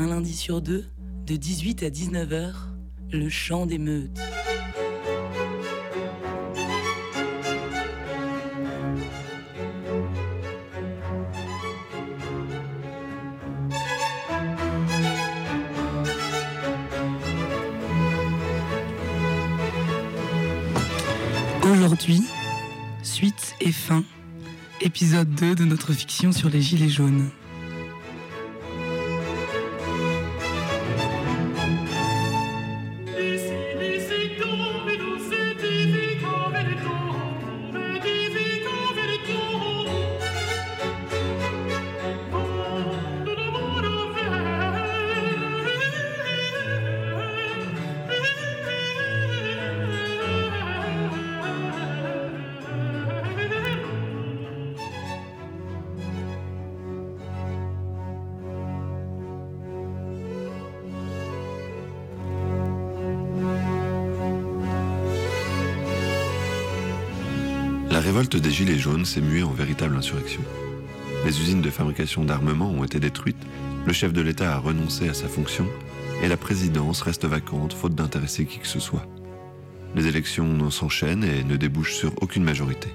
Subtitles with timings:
[0.00, 0.86] un lundi sur deux,
[1.26, 2.52] de 18 à 19h,
[3.12, 4.18] le chant des meutes.
[21.70, 22.22] Aujourd'hui,
[23.02, 24.02] suite et fin,
[24.80, 27.28] épisode 2 de notre fiction sur les Gilets jaunes.
[68.50, 70.42] Des Gilets jaunes s'est muée en véritable insurrection.
[71.24, 73.46] Les usines de fabrication d'armement ont été détruites,
[73.86, 75.68] le chef de l'État a renoncé à sa fonction
[76.20, 79.06] et la présidence reste vacante faute d'intéresser qui que ce soit.
[79.94, 82.88] Les élections s'enchaînent et ne débouchent sur aucune majorité.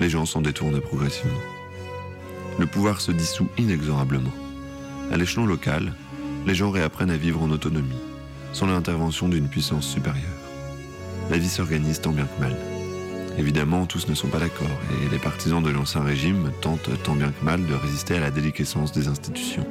[0.00, 1.40] Les gens s'en détournent progressivement.
[2.60, 4.32] Le pouvoir se dissout inexorablement.
[5.10, 5.94] À l'échelon local,
[6.46, 8.04] les gens réapprennent à vivre en autonomie,
[8.52, 10.38] sans l'intervention d'une puissance supérieure.
[11.28, 12.69] La vie s'organise tant bien que mal.
[13.38, 17.30] Évidemment, tous ne sont pas d'accord, et les partisans de l'ancien régime tentent tant bien
[17.30, 19.66] que mal de résister à la déliquescence des institutions.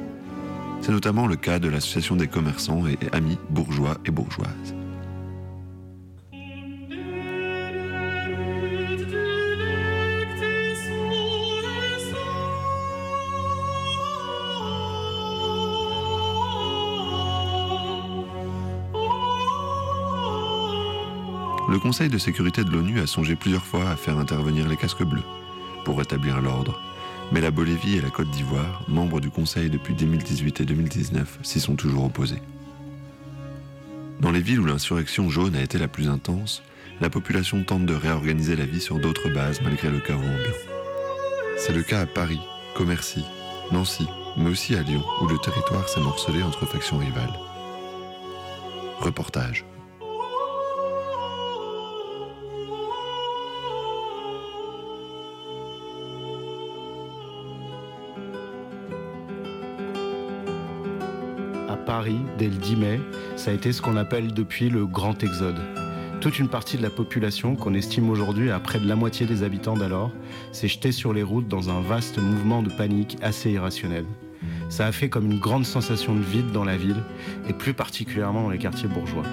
[0.80, 4.74] C'est notamment le cas de l'association des commerçants et amis bourgeois et bourgeoises.
[21.70, 25.04] Le Conseil de sécurité de l'ONU a songé plusieurs fois à faire intervenir les casques
[25.04, 25.22] bleus
[25.84, 26.80] pour rétablir l'ordre.
[27.30, 31.60] Mais la Bolivie et la Côte d'Ivoire, membres du Conseil depuis 2018 et 2019, s'y
[31.60, 32.42] sont toujours opposés.
[34.18, 36.60] Dans les villes où l'insurrection jaune a été la plus intense,
[37.00, 40.58] la population tente de réorganiser la vie sur d'autres bases malgré le chaos ambiant.
[41.56, 42.40] C'est le cas à Paris,
[42.74, 43.22] Commercy,
[43.70, 47.38] Nancy, mais aussi à Lyon, où le territoire s'est morcelé entre factions rivales.
[48.98, 49.64] Reportage.
[62.00, 63.00] Paris, dès le 10 mai,
[63.36, 65.58] ça a été ce qu'on appelle depuis le grand exode.
[66.22, 69.42] Toute une partie de la population, qu'on estime aujourd'hui à près de la moitié des
[69.42, 70.10] habitants d'alors,
[70.50, 74.06] s'est jetée sur les routes dans un vaste mouvement de panique assez irrationnel.
[74.70, 77.02] Ça a fait comme une grande sensation de vide dans la ville,
[77.50, 79.24] et plus particulièrement dans les quartiers bourgeois.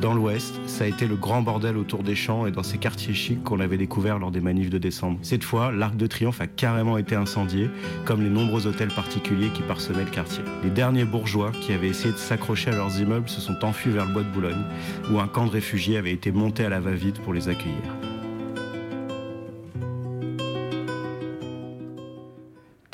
[0.00, 3.14] Dans l'ouest, ça a été le grand bordel autour des champs et dans ces quartiers
[3.14, 5.18] chics qu'on avait découvert lors des manifs de décembre.
[5.22, 7.68] Cette fois, l'Arc de Triomphe a carrément été incendié,
[8.04, 10.44] comme les nombreux hôtels particuliers qui parsemaient le quartier.
[10.62, 14.06] Les derniers bourgeois qui avaient essayé de s'accrocher à leurs immeubles se sont enfuis vers
[14.06, 14.62] le bois de Boulogne,
[15.10, 17.97] où un camp de réfugiés avait été monté à la va-vite pour les accueillir.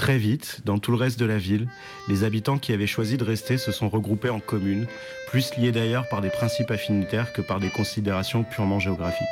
[0.04, 1.66] Très vite, dans tout le reste de la ville,
[2.08, 4.86] les habitants qui avaient choisi de rester se sont regroupés en communes,
[5.28, 9.26] plus liés d'ailleurs par des principes affinitaires que par des considérations purement géographiques.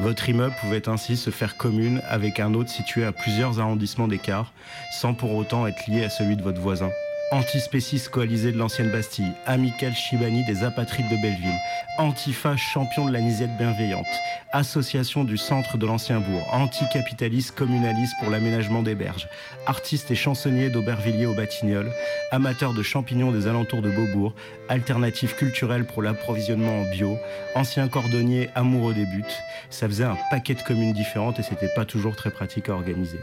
[0.00, 4.52] Votre immeuble pouvait ainsi se faire commune avec un autre situé à plusieurs arrondissements d'écart,
[5.00, 6.90] sans pour autant être lié à celui de votre voisin.
[7.32, 11.60] Antispéciste coalisé de l'ancienne Bastille, amical Chibani des apatrides de Belleville,
[11.96, 14.04] Antifa champion de la Nisette bienveillante,
[14.50, 19.28] association du centre de l'ancien bourg, anticapitaliste communaliste pour l'aménagement des berges,
[19.66, 21.92] artiste et chansonnier d'Aubervilliers au Batignolles,
[22.32, 24.34] amateur de champignons des alentours de Beaubourg,
[24.68, 27.16] alternative culturelle pour l'approvisionnement en bio,
[27.54, 29.22] ancien cordonnier amoureux des buts,
[29.70, 33.20] ça faisait un paquet de communes différentes et c'était pas toujours très pratique à organiser.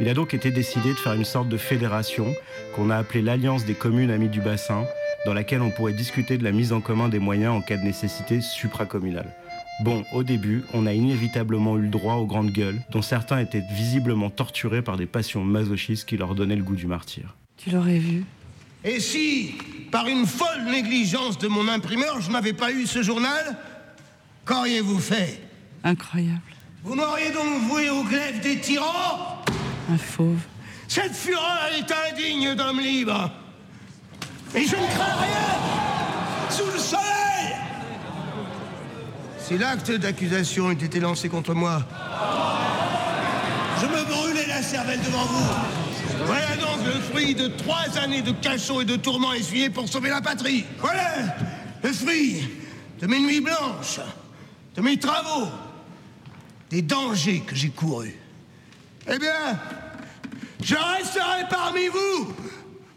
[0.00, 2.34] Il a donc été décidé de faire une sorte de fédération
[2.74, 4.84] qu'on a appelée l'Alliance des communes amies du bassin,
[5.26, 7.84] dans laquelle on pourrait discuter de la mise en commun des moyens en cas de
[7.84, 9.32] nécessité supracommunale.
[9.84, 13.62] Bon, au début, on a inévitablement eu le droit aux grandes gueules, dont certains étaient
[13.72, 17.36] visiblement torturés par des passions masochistes qui leur donnaient le goût du martyr.
[17.56, 18.24] Tu l'aurais vu
[18.84, 19.54] Et si,
[19.90, 23.56] par une folle négligence de mon imprimeur, je n'avais pas eu ce journal
[24.44, 25.40] Qu'auriez-vous fait?
[25.84, 26.40] Incroyable.
[26.82, 29.42] Vous m'auriez donc voué au glaive des tyrans?
[30.88, 33.30] Cette fureur est indigne d'homme libre.
[34.54, 37.56] Et je ne crains rien sous le soleil
[39.38, 41.82] Si l'acte d'accusation eût été lancé contre moi,
[43.80, 46.26] je me brûlais la cervelle devant vous.
[46.26, 50.10] Voilà donc le fruit de trois années de cachot et de tourments essuyés pour sauver
[50.10, 50.64] la patrie.
[50.78, 51.34] Voilà
[51.82, 52.48] le fruit
[53.00, 54.00] de mes nuits blanches,
[54.76, 55.48] de mes travaux,
[56.70, 58.14] des dangers que j'ai courus.
[59.08, 59.58] Eh bien,
[60.62, 62.32] je resterai parmi vous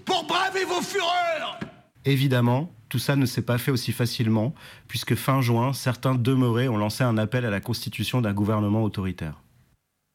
[0.05, 1.59] pour braver vos fureurs.
[2.05, 4.53] Évidemment, tout ça ne s'est pas fait aussi facilement,
[4.87, 9.41] puisque fin juin, certains demeurés ont lancé un appel à la constitution d'un gouvernement autoritaire.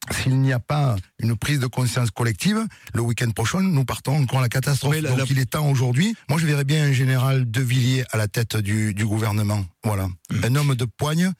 [0.09, 4.39] S'il n'y a pas une prise de conscience collective, le week-end prochain, nous partons encore
[4.39, 4.99] à la catastrophe.
[4.99, 6.15] La- Donc il est temps aujourd'hui.
[6.27, 9.63] Moi, je verrais bien un général De Villiers à la tête du, du gouvernement.
[9.83, 10.07] Voilà.
[10.07, 10.43] Mmh.
[10.43, 11.31] Un homme de poigne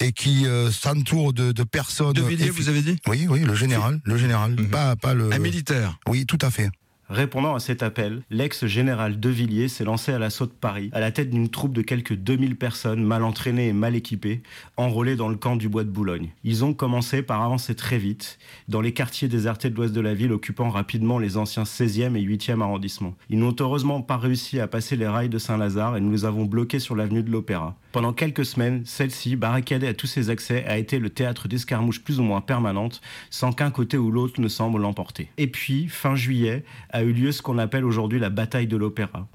[0.00, 2.12] et qui euh, s'entoure de, de personnes.
[2.12, 2.96] De Villiers, effi- vous avez dit?
[3.08, 4.00] Oui, oui, le général.
[4.04, 4.52] Le général.
[4.52, 4.68] Mhm.
[4.68, 5.32] Pas, pas le.
[5.32, 5.98] Un militaire.
[6.06, 6.70] Oui, tout à fait.
[7.10, 11.10] Répondant à cet appel, l'ex-général De Villiers s'est lancé à l'assaut de Paris, à la
[11.10, 14.42] tête d'une troupe de quelques 2000 personnes mal entraînées et mal équipées,
[14.76, 16.28] enrôlées dans le camp du bois de Boulogne.
[16.44, 20.14] Ils ont commencé par avancer très vite, dans les quartiers désertés de l'ouest de la
[20.14, 23.16] ville, occupant rapidement les anciens 16e et 8e arrondissements.
[23.28, 26.44] Ils n'ont heureusement pas réussi à passer les rails de Saint-Lazare et nous les avons
[26.44, 27.74] bloqués sur l'avenue de l'Opéra.
[27.90, 32.20] Pendant quelques semaines, celle-ci, barricadée à tous ses accès, a été le théâtre d'escarmouches plus
[32.20, 35.28] ou moins permanentes, sans qu'un côté ou l'autre ne semble l'emporter.
[35.38, 36.62] Et puis, fin juillet,
[37.00, 39.26] a eu lieu ce qu'on appelle aujourd'hui la bataille de l'Opéra.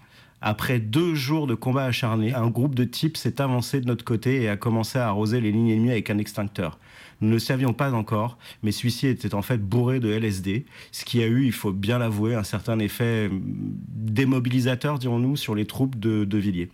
[0.41, 4.43] Après deux jours de combats acharnés, un groupe de types s'est avancé de notre côté
[4.43, 6.77] et a commencé à arroser les lignes ennemies avec un extincteur.
[7.21, 11.05] Nous ne le savions pas encore, mais celui-ci était en fait bourré de LSD, ce
[11.05, 13.41] qui a eu, il faut bien l'avouer, un certain effet hum,
[13.87, 16.69] démobilisateur, dirons-nous, sur les troupes de, de Villiers.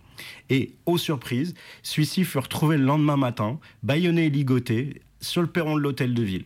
[0.50, 5.76] Et, aux surprises, celui-ci fut retrouvé le lendemain matin, bâillonné et ligoté, sur le perron
[5.76, 6.44] de l'hôtel de ville.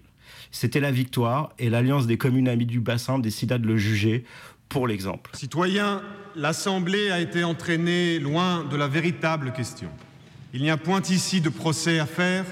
[0.51, 4.25] C'était la victoire, et l'Alliance des communes amies du bassin décida de le juger
[4.69, 5.31] pour l'exemple.
[5.35, 6.03] Citoyens,
[6.35, 9.89] l'Assemblée a été entraînée loin de la véritable question.
[10.53, 12.45] Il n'y a point ici de procès à faire.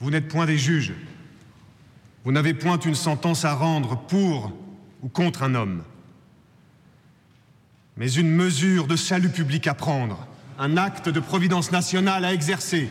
[0.00, 0.92] Vous n'êtes point des juges.
[2.24, 4.52] Vous n'avez point une sentence à rendre pour
[5.02, 5.82] ou contre un homme.
[7.96, 10.26] Mais une mesure de salut public à prendre,
[10.58, 12.88] un acte de providence nationale à exercer.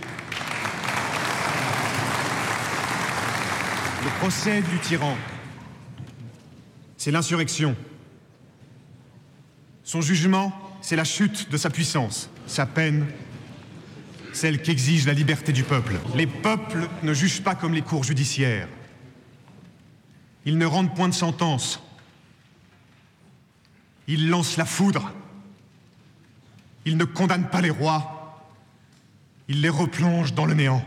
[4.03, 5.15] Le procès du tyran,
[6.97, 7.75] c'est l'insurrection.
[9.83, 10.51] Son jugement,
[10.81, 12.29] c'est la chute de sa puissance.
[12.47, 13.05] Sa peine,
[14.33, 15.99] celle qu'exige la liberté du peuple.
[16.15, 18.67] Les peuples ne jugent pas comme les cours judiciaires.
[20.45, 21.79] Ils ne rendent point de sentence.
[24.07, 25.11] Ils lancent la foudre.
[26.85, 28.41] Ils ne condamnent pas les rois.
[29.47, 30.83] Ils les replongent dans le néant.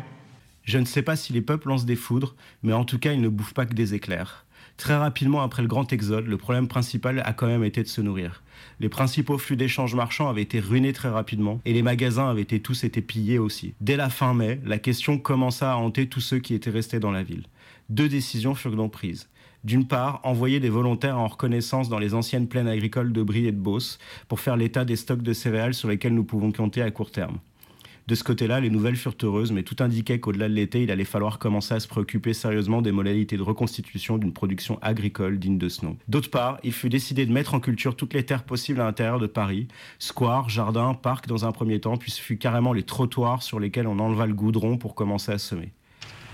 [0.64, 3.20] Je ne sais pas si les peuples lancent des foudres, mais en tout cas, ils
[3.20, 4.46] ne bouffent pas que des éclairs.
[4.76, 8.00] Très rapidement après le grand exode, le problème principal a quand même été de se
[8.00, 8.42] nourrir.
[8.80, 12.82] Les principaux flux d'échanges marchands avaient été ruinés très rapidement et les magasins avaient tous
[12.82, 13.74] été pillés aussi.
[13.80, 17.12] Dès la fin mai, la question commença à hanter tous ceux qui étaient restés dans
[17.12, 17.44] la ville.
[17.88, 19.28] Deux décisions furent donc prises.
[19.62, 23.52] D'une part, envoyer des volontaires en reconnaissance dans les anciennes plaines agricoles de Brie et
[23.52, 26.90] de Beauce pour faire l'état des stocks de céréales sur lesquels nous pouvons compter à
[26.90, 27.38] court terme.
[28.06, 31.04] De ce côté-là, les nouvelles furent heureuses, mais tout indiquait qu'au-delà de l'été, il allait
[31.04, 35.70] falloir commencer à se préoccuper sérieusement des modalités de reconstitution d'une production agricole digne de
[35.70, 35.96] ce nom.
[36.06, 39.18] D'autre part, il fut décidé de mettre en culture toutes les terres possibles à l'intérieur
[39.20, 39.68] de Paris,
[39.98, 43.86] squares, jardins, parcs dans un premier temps, puis ce fut carrément les trottoirs sur lesquels
[43.86, 45.72] on enleva le goudron pour commencer à semer.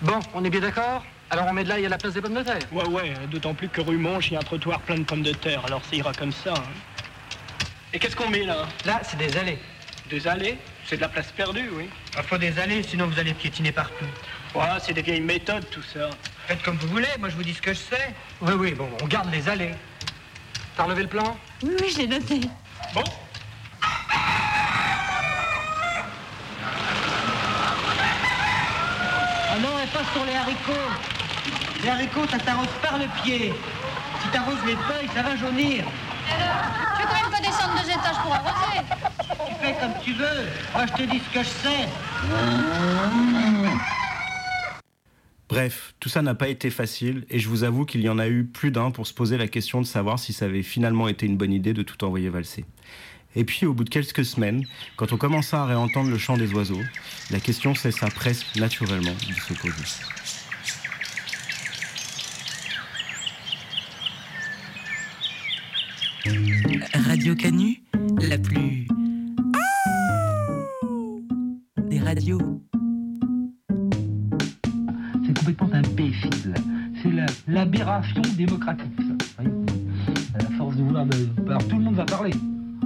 [0.02, 1.04] Bon, on est bien d'accord?
[1.30, 2.58] Alors on met de l'ail à la place des pommes de terre?
[2.72, 5.22] Ouais, ouais, d'autant plus que rue Monge, il y a un trottoir plein de pommes
[5.22, 6.52] de terre, alors ça ira comme ça.
[6.52, 6.62] hein.
[7.94, 8.66] Et qu'est-ce qu'on met là?
[8.86, 9.58] Là, c'est des allées.
[10.10, 10.58] Des allées?
[10.90, 11.88] C'est de la place perdue, oui.
[12.16, 14.04] Il faut des allées, sinon vous allez piétiner partout.
[14.56, 16.10] Ouais, c'est des vieilles méthodes tout ça.
[16.48, 18.12] Faites comme vous voulez, moi je vous dis ce que je sais.
[18.40, 19.70] Oui, oui, bon, on garde les allées.
[20.76, 21.36] T'as relevé le plan?
[21.62, 22.40] Oui, oui, j'ai noté.
[22.92, 23.04] Bon,
[29.48, 30.90] Ah non, elle passe sur les haricots.
[31.84, 33.54] Les haricots, ça t'arrose par le pied.
[34.22, 35.84] Si t'arroses les feuilles, ça va jaunir.
[36.26, 39.19] Tu veux quand même pas descendre deux étages pour arroser?
[39.72, 40.46] Fais comme tu veux.
[40.72, 41.88] Moi, je te dis ce que je sais.
[45.48, 48.28] Bref, tout ça n'a pas été facile, et je vous avoue qu'il y en a
[48.28, 51.26] eu plus d'un pour se poser la question de savoir si ça avait finalement été
[51.26, 52.64] une bonne idée de tout envoyer valser.
[53.36, 54.64] Et puis, au bout de quelques semaines,
[54.96, 56.82] quand on commença à réentendre le chant des oiseaux,
[57.30, 59.74] la question cessa presque naturellement de se poser.
[66.94, 67.82] Radio Canu,
[68.20, 68.59] la plus.
[78.36, 78.84] Démocratique.
[79.38, 81.06] À la force de vouloir.
[81.06, 81.28] De...
[81.46, 82.32] Alors tout le monde va parler.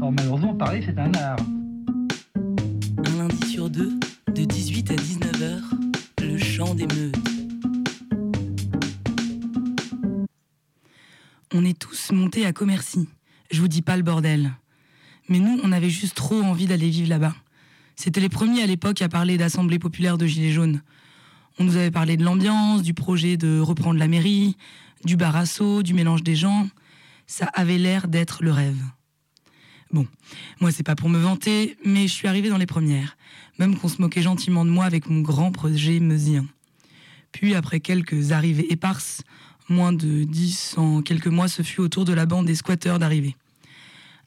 [0.01, 1.39] Or malheureusement, parler, c'est un art.
[2.37, 3.93] Un lundi sur deux,
[4.35, 5.61] de 18 à 19h,
[6.23, 7.17] le chant des meutes.
[11.53, 13.09] On est tous monter à Commercy.
[13.51, 14.53] Je vous dis pas le bordel.
[15.29, 17.35] Mais nous, on avait juste trop envie d'aller vivre là-bas.
[17.95, 20.83] C'était les premiers à l'époque à parler d'assemblée populaire de Gilets jaunes.
[21.61, 24.57] On nous avait parlé de l'ambiance, du projet de reprendre la mairie,
[25.05, 26.69] du barasso, du mélange des gens.
[27.27, 28.83] Ça avait l'air d'être le rêve.
[29.91, 30.07] Bon,
[30.61, 33.17] moi c'est pas pour me vanter, mais je suis arrivée dans les premières,
[33.59, 36.47] même qu'on se moquait gentiment de moi avec mon grand projet meusien.
[37.33, 39.23] Puis après quelques arrivées éparses,
[39.69, 42.99] moins de dix en quelques mois, ce fut au tour de la bande des squatteurs
[42.99, 43.37] d'arriver.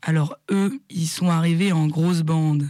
[0.02, 2.70] Alors eux, ils sont arrivés en grosse bande.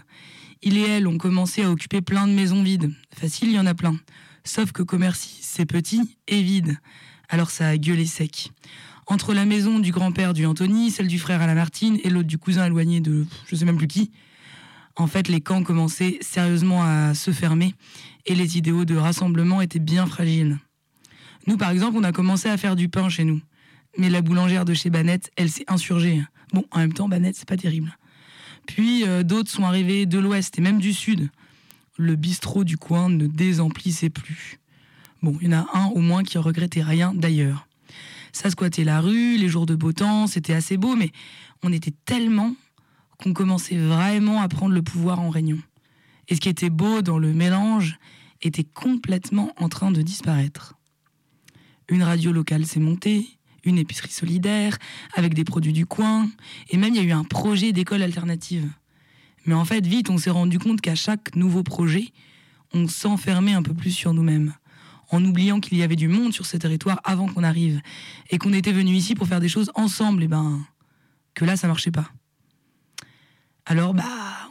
[0.63, 2.91] Il et elle ont commencé à occuper plein de maisons vides.
[3.13, 3.95] Facile, il y en a plein.
[4.43, 6.77] Sauf que Commercy, c'est petit et vide.
[7.29, 8.51] Alors ça a gueulé sec.
[9.05, 12.27] Entre la maison du grand-père du Anthony, celle du frère à la Martine et l'autre
[12.27, 14.11] du cousin éloigné de je sais même plus qui,
[14.95, 17.73] en fait les camps commençaient sérieusement à se fermer
[18.25, 20.57] et les idéaux de rassemblement étaient bien fragiles.
[21.47, 23.41] Nous par exemple, on a commencé à faire du pain chez nous.
[23.97, 26.21] Mais la boulangère de chez Banette, elle s'est insurgée.
[26.53, 27.97] Bon, en même temps, Banette, c'est pas terrible.
[28.67, 31.29] Puis euh, d'autres sont arrivés de l'ouest et même du sud.
[31.97, 34.59] Le bistrot du coin ne désemplissait plus.
[35.41, 37.67] Il y en a un au moins qui regrettait rien d'ailleurs.
[38.31, 41.11] Ça squattait la rue, les jours de beau temps, c'était assez beau, mais
[41.63, 42.53] on était tellement
[43.17, 45.59] qu'on commençait vraiment à prendre le pouvoir en réunion.
[46.27, 47.97] Et ce qui était beau dans le mélange
[48.41, 50.75] était complètement en train de disparaître.
[51.89, 53.25] Une radio locale s'est montée,
[53.63, 54.77] une épicerie solidaire,
[55.15, 56.29] avec des produits du coin,
[56.69, 58.69] et même il y a eu un projet d'école alternative.
[59.45, 62.09] Mais en fait, vite, on s'est rendu compte qu'à chaque nouveau projet,
[62.73, 64.53] on s'enfermait un peu plus sur nous-mêmes,
[65.09, 67.81] en oubliant qu'il y avait du monde sur ce territoire avant qu'on arrive,
[68.29, 70.65] et qu'on était venu ici pour faire des choses ensemble, et ben,
[71.33, 72.09] que là, ça marchait pas.
[73.65, 74.03] Alors, bah,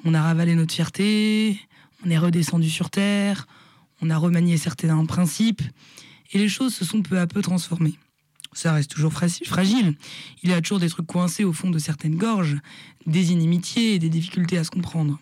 [0.04, 1.58] on a ravalé notre fierté,
[2.04, 3.46] on est redescendu sur terre,
[4.02, 5.62] on a remanié certains principes,
[6.32, 7.98] et les choses se sont peu à peu transformées
[8.56, 9.94] ça reste toujours fragile.
[10.42, 12.56] Il y a toujours des trucs coincés au fond de certaines gorges,
[13.06, 15.18] des inimitiés et des difficultés à se comprendre.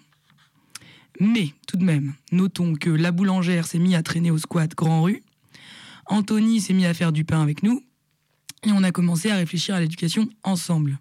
[1.21, 5.02] Mais tout de même, notons que la boulangère s'est mise à traîner au squat Grand
[5.02, 5.23] Rue,
[6.06, 7.83] Anthony s'est mis à faire du pain avec nous,
[8.64, 10.99] et on a commencé à réfléchir à l'éducation ensemble.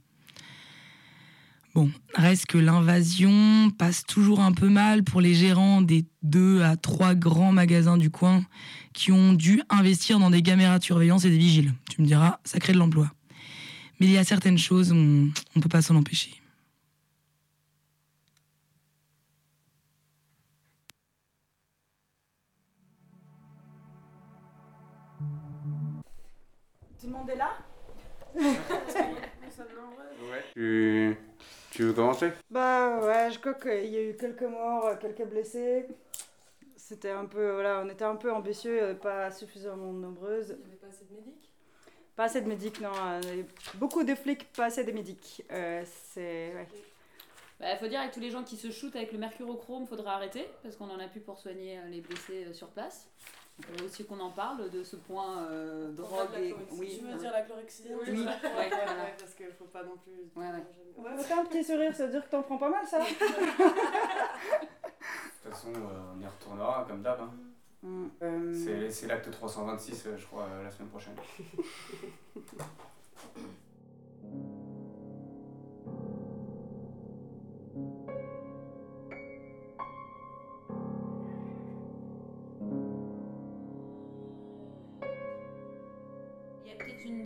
[1.76, 6.78] Bon, reste que l'invasion passe toujours un peu mal pour les gérants des deux à
[6.78, 8.46] trois grands magasins du coin
[8.94, 11.74] qui ont dû investir dans des caméras de surveillance et des vigiles.
[11.90, 13.12] Tu me diras, ça crée de l'emploi.
[14.00, 14.96] Mais il y a certaines choses, on
[15.56, 16.43] ne peut pas s'en empêcher.
[27.24, 27.52] Monde est là
[30.56, 31.18] Ouais.
[31.72, 32.32] Tu veux commencer?
[32.50, 35.86] Bah ouais, je crois qu'il y a eu quelques morts, quelques blessés.
[36.76, 40.56] C'était un peu, voilà, on était un peu ambitieux, pas suffisamment nombreuses.
[40.60, 41.50] Il n'y avait pas assez de médics?
[42.16, 42.92] Pas assez de médics, non.
[43.76, 45.44] Beaucoup de flics, pas assez de médics.
[45.52, 46.68] Euh, c'est, ouais.
[47.64, 50.50] Bah, faut dire avec tous les gens qui se shootent avec le mercurochrome, faudra arrêter
[50.64, 53.08] parce qu'on en a plus pour soigner euh, les blessés euh, sur place.
[53.58, 56.54] Il faudrait aussi qu'on en parle de ce point euh, drogue et.
[56.72, 58.70] Oui, tu veux dire la chlorhexidine Oui, ouais, voilà.
[59.18, 60.30] parce qu'il faut pas non plus.
[60.36, 60.66] Ouais, ouais.
[60.98, 63.06] Ouais, t'as un petit sourire, ça veut dire que t'en prends pas mal, ça De
[65.50, 67.22] toute façon, euh, on y retournera comme d'hab.
[67.22, 67.32] Hein.
[67.84, 71.16] Mm, euh, C'est l'acte 326, euh, je crois, la semaine prochaine.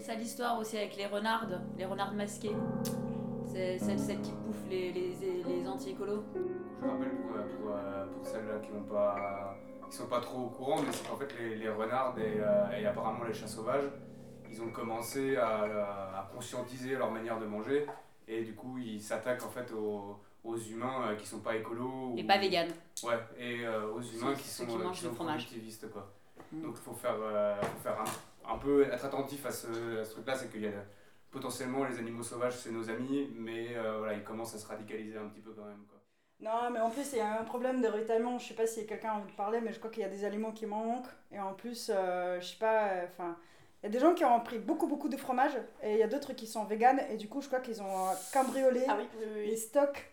[0.07, 2.55] une sale histoire aussi avec les renardes, les renards masqués.
[3.45, 6.23] C'est celle, celle qui bouffe les, les, les anti-écolos.
[6.81, 7.75] Je rappelle pour, pour,
[8.13, 9.57] pour celles qui ne pas,
[9.89, 12.85] qui sont pas trop au courant, mais c'est qu'en fait les, les renards et, et,
[12.85, 13.89] apparemment les chats sauvages,
[14.49, 15.63] ils ont commencé à,
[16.19, 17.85] à, conscientiser leur manière de manger
[18.29, 22.13] et du coup ils s'attaquent en fait aux, aux humains qui sont pas écolos.
[22.15, 22.71] Et pas véganes.
[23.03, 26.13] Ouais, et euh, aux humains qui sont, qui mangent qui sont productivistes quoi.
[26.53, 26.61] Mm.
[26.61, 28.05] Donc il faut faire, euh, faut faire un,
[28.48, 30.84] un, peu être attentif à ce, à ce truc-là, c'est qu'il y a
[31.32, 35.18] potentiellement les animaux sauvages, c'est nos amis, mais euh, voilà, ils commencent à se radicaliser
[35.18, 35.86] un petit peu quand même.
[35.89, 36.00] Quoi.
[36.39, 38.38] Non, mais en plus, il y a un problème de ravitaillement.
[38.38, 40.10] Je sais pas si quelqu'un a envie de parler, mais je crois qu'il y a
[40.10, 41.08] des aliments qui manquent.
[41.32, 43.38] Et en plus, euh, je sais pas, enfin.
[43.82, 46.04] il y a des gens qui ont pris beaucoup beaucoup de fromage et il y
[46.04, 49.08] a d'autres qui sont véganes et du coup je crois qu'ils ont cambriolé ah oui,
[49.20, 49.46] oui, oui.
[49.48, 50.12] les stocks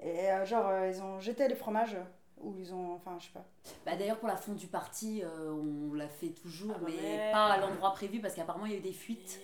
[0.00, 1.96] et euh, genre ils ont jeté les fromages
[2.44, 3.44] ou ils ont enfin je sais pas.
[3.84, 7.02] Bah d'ailleurs pour la fonte du parti euh, on l'a fait toujours ah bah mais
[7.02, 7.32] merde.
[7.32, 9.40] pas à l'endroit prévu parce qu'apparemment il y a eu des fuites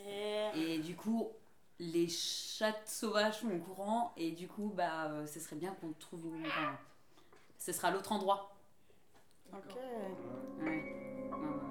[0.54, 1.28] et du coup
[1.78, 5.92] les chats sauvages sont au courant et du coup bah euh, ce serait bien qu'on
[5.98, 6.76] trouve une enfin,
[7.58, 8.54] ce sera l'autre endroit.
[9.52, 9.76] Ok.
[10.60, 10.66] Ouais.
[10.66, 10.68] Ouais,
[11.32, 11.69] ouais.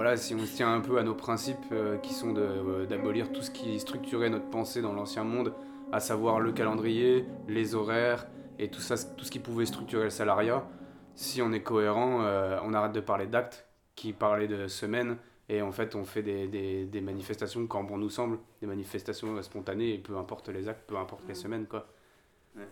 [0.00, 3.30] Voilà, si on se tient un peu à nos principes euh, qui sont euh, d'abolir
[3.32, 5.52] tout ce qui structurait notre pensée dans l'ancien monde,
[5.92, 8.26] à savoir le calendrier, les horaires
[8.58, 10.66] et tout ça, tout ce qui pouvait structurer le salariat,
[11.14, 15.18] si on est cohérent, euh, on arrête de parler d'actes qui parlaient de semaines
[15.50, 19.42] et en fait on fait des, des- des manifestations quand bon nous semble, des manifestations
[19.42, 21.86] spontanées et peu importe les actes, peu importe les semaines quoi.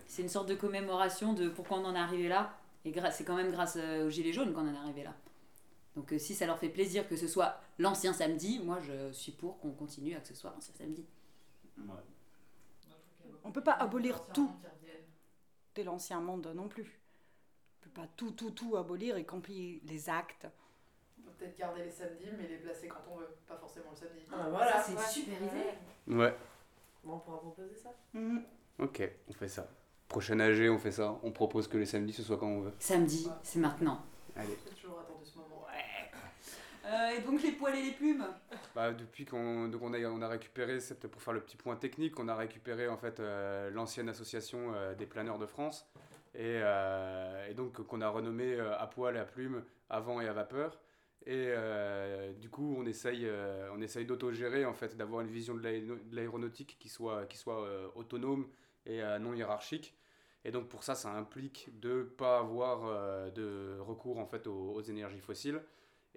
[0.07, 2.57] C'est une sorte de commémoration de pourquoi on en est arrivé là.
[2.85, 5.13] Et c'est quand même grâce aux Gilets jaunes qu'on en est arrivé là.
[5.95, 9.31] Donc euh, si ça leur fait plaisir que ce soit l'ancien samedi, moi je suis
[9.31, 11.05] pour qu'on continue à que ce soit l'ancien samedi.
[13.43, 14.51] On peut pas abolir tout
[15.75, 16.99] de l'ancien monde non plus.
[17.79, 20.47] On peut pas tout, tout, tout abolir, y compris les actes.
[21.17, 23.95] On peut peut-être garder les samedis, mais les placer quand on veut, pas forcément le
[23.95, 24.25] samedi.
[24.31, 24.83] Ah, voilà.
[24.83, 25.01] c'est Ouais.
[25.07, 26.15] super idée.
[26.15, 26.35] Ouais,
[27.03, 27.89] Bon, on pourra proposer ça.
[28.79, 29.67] ok, on fait ça.
[30.09, 31.17] Prochain AG, on fait ça.
[31.23, 32.73] On propose que les samedis ce soit quand on veut.
[32.79, 34.03] Samedi, c'est maintenant.
[34.35, 34.55] Allez.
[34.75, 35.58] Toujours attendu ce moment.
[36.85, 38.25] Euh, et donc les poils et les plumes
[38.73, 42.19] Bah, depuis qu'on on a, on a récupéré, cette, pour faire le petit point technique,
[42.19, 45.85] on a récupéré en fait euh, l'ancienne association euh, des planeurs de France
[46.35, 46.61] et,
[47.49, 50.79] et donc qu'on a renommé à poil à plume, à vent et à vapeur.
[51.25, 51.51] Et
[52.39, 53.27] du coup, on essaye,
[53.73, 57.37] on essaye d'autogérer en fait, d'avoir une vision de l'aéro- de l'aéronautique qui soit, qui
[57.37, 58.47] soit autonome
[58.85, 59.97] et non hiérarchique.
[60.45, 65.19] Et donc pour ça, ça implique de pas avoir de recours en fait aux énergies
[65.19, 65.61] fossiles.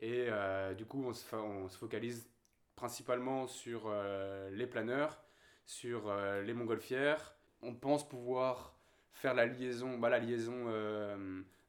[0.02, 2.28] Et euh, du coup, on se, focalise
[2.74, 5.22] principalement sur euh, les planeurs,
[5.64, 7.36] sur euh, les montgolfières.
[7.62, 8.76] On pense pouvoir
[9.12, 10.66] faire la liaison, bah, la liaison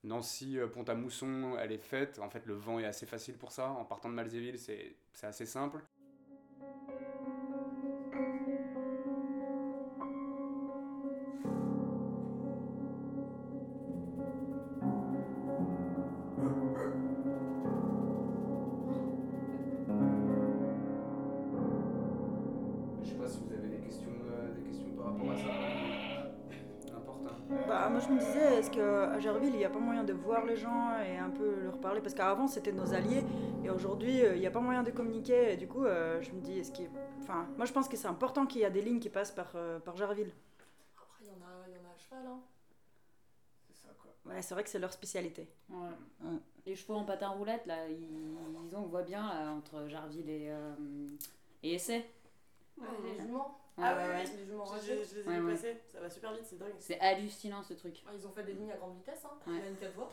[0.04, 2.18] Nancy-Pont-à-Mousson, elle est faite.
[2.20, 3.70] En fait, le vent est assez facile pour ça.
[3.70, 5.84] En partant de Malzéville, c'est assez simple.
[30.24, 33.24] Voir les gens et un peu leur parler Parce qu'avant, c'était nos alliés,
[33.64, 35.54] et aujourd'hui, euh, il n'y a pas moyen de communiquer.
[35.54, 36.90] Et du coup, euh, je me dis, est-ce qu'il.
[37.22, 39.52] Enfin, moi je pense que c'est important qu'il y a des lignes qui passent par,
[39.56, 40.32] euh, par Gerville.
[40.98, 42.40] Après, il y, en a- il y en a à cheval, hein.
[43.72, 44.12] C'est ça quoi.
[44.34, 45.48] Ouais, c'est vrai que c'est leur spécialité.
[45.70, 45.78] Ouais.
[46.24, 46.38] Ouais.
[46.66, 50.30] Les chevaux en patin roulette, là, ils, ils ont, on voit bien là, entre Jarville
[50.30, 50.74] et, euh,
[51.64, 52.06] et Essay.
[52.78, 53.60] Ouais, les juments.
[53.78, 54.24] Ah ouais, ouais, ouais.
[54.38, 55.04] les juments Je, ragés.
[55.04, 56.74] je les ai Ouais, passer, ça va super vite, c'est dingue.
[56.80, 58.04] C'est hallucinant ce truc.
[58.06, 59.30] Ouais, ils ont fait des lignes à grande vitesse, hein.
[59.48, 59.54] Ouais.
[59.58, 60.10] Il y a une voies.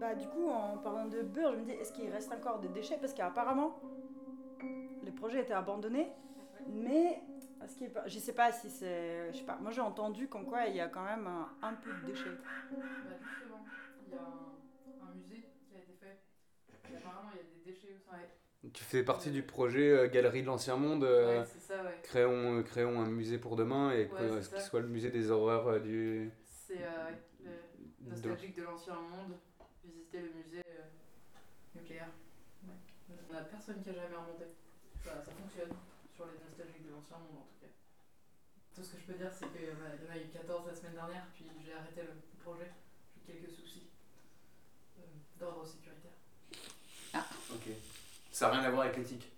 [0.00, 2.68] Bah, du coup, en parlant de beurre, je me dis, est-ce qu'il reste encore des
[2.68, 2.98] déchets?
[3.00, 3.74] Parce qu'apparemment,
[5.04, 6.08] le projet était abandonné,
[6.68, 7.20] mais.
[7.76, 9.32] Qu'il est- je sais pas si c'est.
[9.32, 9.56] Je sais pas.
[9.60, 12.36] Moi, j'ai entendu qu'en quoi il y a quand même un, un peu de déchets.
[12.70, 12.76] Bah
[13.22, 13.64] justement,
[14.06, 16.18] il y a un, un musée qui a été fait.
[16.92, 17.94] Et apparemment, il y a des déchets
[18.72, 21.04] Tu fais partie du projet euh, Galerie de l'Ancien Monde.
[21.04, 21.98] euh, Ouais, c'est ça, ouais.
[22.02, 24.68] créons, euh, créons un musée pour demain et Ouais, que- c'est qui ça.
[24.68, 26.30] soit le musée des horreurs euh, du.
[26.44, 27.10] C'est euh,
[28.00, 29.36] nostalgique de l'ancien monde.
[29.84, 30.82] Visiter le musée euh,
[31.80, 32.08] nucléaire.
[32.64, 32.74] Ouais.
[33.30, 34.44] On a personne qui a jamais remonté.
[35.04, 35.70] Ça fonctionne
[36.18, 37.70] sur les nostalgiques de l'ancien monde en tout cas.
[38.74, 40.94] Tout ce que je peux dire, c'est qu'il y en a eu 14 la semaine
[40.94, 42.10] dernière, puis j'ai arrêté le
[42.42, 42.72] projet.
[43.24, 43.88] J'ai quelques soucis
[44.98, 45.02] euh,
[45.38, 46.10] d'ordre sécuritaire.
[47.54, 47.68] Ok.
[48.32, 49.30] Ça n'a rien à voir avec l'éthique.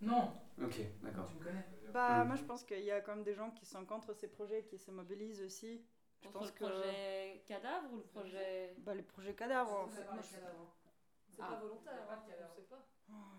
[0.00, 1.26] Non Ok, d'accord.
[1.28, 2.26] Tu me connais Bah, Mm.
[2.26, 4.64] moi, je pense qu'il y a quand même des gens qui sont contre ces projets,
[4.64, 5.80] qui se mobilisent aussi.
[6.22, 6.64] Je pense le que.
[6.64, 8.74] projet cadavre ou le projet.
[8.78, 9.88] Bah, les projets cadavres.
[9.94, 11.46] C'est moi, pas, c'est Ah.
[11.52, 12.84] pas volontaire, hein, on sait pas.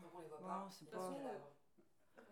[0.01, 0.69] Donc on les voit pas.
[0.71, 1.37] c'est pas- euh,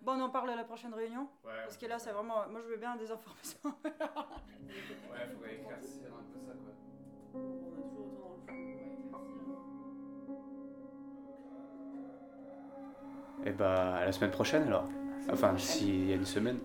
[0.01, 1.27] Bon, on en parle à la prochaine réunion.
[1.43, 2.47] Ouais, Parce que là, c'est vraiment.
[2.49, 3.73] Moi, je veux bien des informations.
[5.11, 6.73] Ouais, faudrait éclaircir un peu ça quoi.
[7.33, 8.53] On a toujours autant
[9.11, 9.55] dans le flou.
[11.93, 13.45] Éclaircir.
[13.45, 14.89] Et bah, à la semaine prochaine alors.
[15.31, 16.59] Enfin, s'il y a une semaine.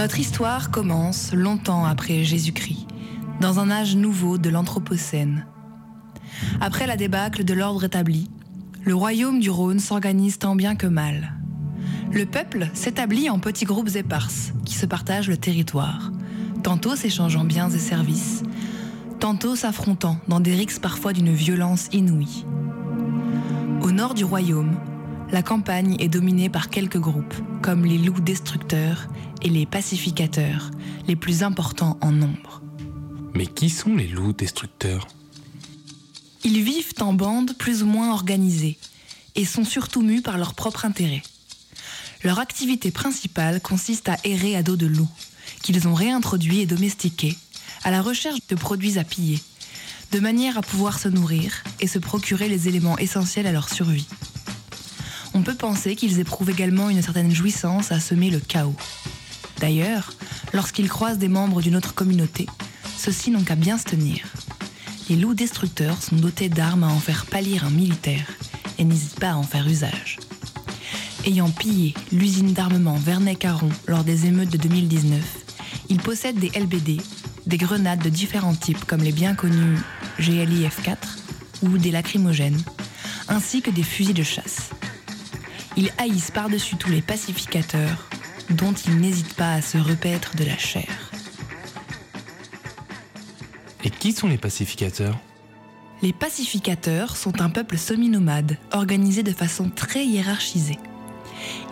[0.00, 2.86] Notre histoire commence longtemps après Jésus-Christ,
[3.42, 5.44] dans un âge nouveau de l'Anthropocène.
[6.58, 8.30] Après la débâcle de l'ordre établi,
[8.82, 11.34] le royaume du Rhône s'organise tant bien que mal.
[12.12, 16.10] Le peuple s'établit en petits groupes éparses qui se partagent le territoire,
[16.62, 18.42] tantôt s'échangeant biens et services,
[19.18, 22.46] tantôt s'affrontant dans des rixes parfois d'une violence inouïe.
[23.82, 24.76] Au nord du royaume,
[25.32, 29.08] la campagne est dominée par quelques groupes, comme les loups destructeurs
[29.42, 30.70] et les pacificateurs,
[31.06, 32.62] les plus importants en nombre.
[33.34, 35.06] Mais qui sont les loups destructeurs?
[36.42, 38.78] Ils vivent en bandes plus ou moins organisées
[39.36, 41.22] et sont surtout mus par leur propre intérêt.
[42.24, 45.08] Leur activité principale consiste à errer à dos de loups,
[45.62, 47.36] qu'ils ont réintroduits et domestiqués,
[47.84, 49.40] à la recherche de produits à piller,
[50.12, 54.08] de manière à pouvoir se nourrir et se procurer les éléments essentiels à leur survie.
[55.32, 58.74] On peut penser qu'ils éprouvent également une certaine jouissance à semer le chaos.
[59.60, 60.12] D'ailleurs,
[60.52, 62.46] lorsqu'ils croisent des membres d'une autre communauté,
[62.96, 64.26] ceux-ci n'ont qu'à bien se tenir.
[65.08, 68.26] Les loups destructeurs sont dotés d'armes à en faire pâlir un militaire
[68.78, 70.18] et n'hésitent pas à en faire usage.
[71.26, 75.20] Ayant pillé l'usine d'armement Vernet-Caron lors des émeutes de 2019,
[75.90, 76.98] ils possèdent des LBD,
[77.46, 79.78] des grenades de différents types comme les bien connus
[80.18, 80.96] GLIF-4
[81.62, 82.60] ou des lacrymogènes,
[83.28, 84.70] ainsi que des fusils de chasse.
[85.76, 88.08] Ils haïssent par-dessus tous les pacificateurs,
[88.50, 91.10] dont ils n'hésitent pas à se repaître de la chair.
[93.84, 95.18] Et qui sont les pacificateurs?
[96.02, 100.78] Les pacificateurs sont un peuple semi-nomade, organisé de façon très hiérarchisée.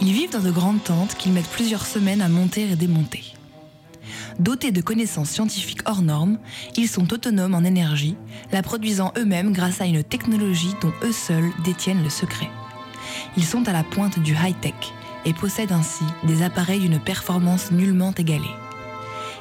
[0.01, 3.25] Ils vivent dans de grandes tentes qu'ils mettent plusieurs semaines à monter et démonter.
[4.39, 6.39] Dotés de connaissances scientifiques hors normes,
[6.77, 8.17] ils sont autonomes en énergie,
[8.53, 12.49] la produisant eux-mêmes grâce à une technologie dont eux seuls détiennent le secret.
[13.37, 14.75] Ils sont à la pointe du high-tech
[15.25, 18.55] et possèdent ainsi des appareils d'une performance nullement égalée.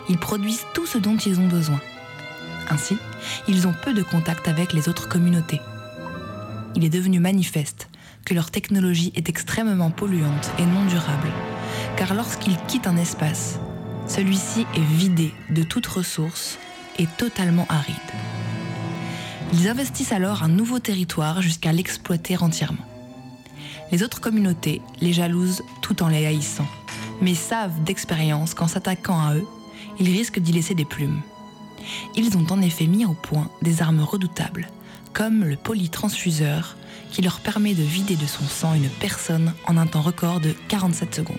[0.10, 1.80] Ils produisent tout ce dont ils ont besoin.
[2.70, 2.98] Ainsi,
[3.48, 5.62] ils ont peu de contact avec les autres communautés.
[6.76, 7.90] Il est devenu manifeste
[8.26, 11.32] que leur technologie est extrêmement polluante et non durable,
[11.96, 13.60] car lorsqu'ils quittent un espace,
[14.08, 16.58] celui-ci est vidé de toute ressource
[17.00, 17.96] et totalement aride.
[19.54, 22.87] Ils investissent alors un nouveau territoire jusqu'à l'exploiter entièrement.
[23.92, 26.68] Les autres communautés les jalousent tout en les haïssant,
[27.22, 29.48] mais savent d'expérience qu'en s'attaquant à eux,
[30.00, 31.22] ils risquent d'y laisser des plumes.
[32.16, 34.68] Ils ont en effet mis au point des armes redoutables,
[35.14, 36.76] comme le polytransfuseur,
[37.12, 40.54] qui leur permet de vider de son sang une personne en un temps record de
[40.68, 41.38] 47 secondes.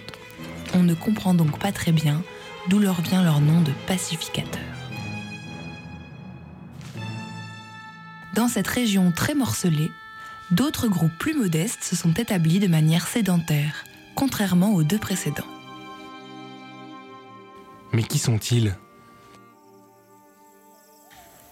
[0.74, 2.22] On ne comprend donc pas très bien
[2.68, 4.62] d'où leur vient leur nom de pacificateur.
[8.34, 9.90] Dans cette région très morcelée,
[10.50, 13.84] d'autres groupes plus modestes se sont établis de manière sédentaire,
[14.14, 15.44] contrairement aux deux précédents.
[17.92, 18.76] Mais qui sont-ils?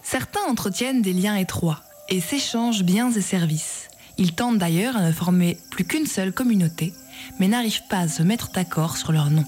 [0.03, 3.89] Certains entretiennent des liens étroits et s'échangent biens et services.
[4.17, 6.93] Ils tentent d'ailleurs à ne former plus qu'une seule communauté,
[7.39, 9.45] mais n'arrivent pas à se mettre d'accord sur leur nom.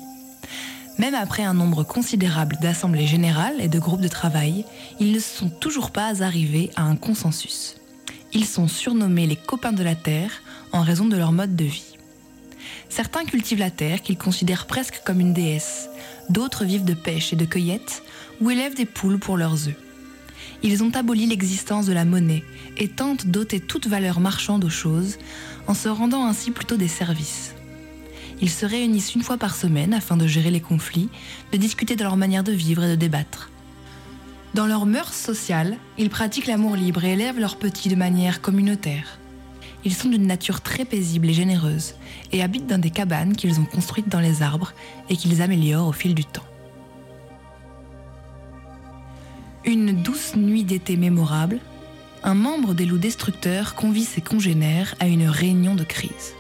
[0.98, 4.66] Même après un nombre considérable d'assemblées générales et de groupes de travail,
[5.00, 7.79] ils ne sont toujours pas arrivés à un consensus.
[8.32, 10.32] Ils sont surnommés les copains de la Terre
[10.72, 11.98] en raison de leur mode de vie.
[12.90, 15.90] Certains cultivent la terre qu'ils considèrent presque comme une déesse,
[16.30, 18.04] d'autres vivent de pêche et de cueillette
[18.42, 19.76] ou élèvent des poules pour leurs œufs.
[20.62, 22.44] Ils ont aboli l'existence de la monnaie
[22.78, 25.18] et tentent d'ôter toute valeur marchande aux choses
[25.68, 27.54] en se rendant ainsi plutôt des services.
[28.42, 31.10] Ils se réunissent une fois par semaine afin de gérer les conflits,
[31.52, 33.50] de discuter de leur manière de vivre et de débattre.
[34.56, 39.20] Dans leurs mœurs sociales, ils pratiquent l'amour libre et élèvent leurs petits de manière communautaire.
[39.86, 41.94] Ils sont d'une nature très paisible et généreuse
[42.32, 44.74] et habitent dans des cabanes qu'ils ont construites dans les arbres
[45.10, 46.44] et qu'ils améliorent au fil du temps.
[49.66, 51.60] Une douce nuit d'été mémorable,
[52.24, 56.34] un membre des loups destructeurs convie ses congénères à une réunion de crise.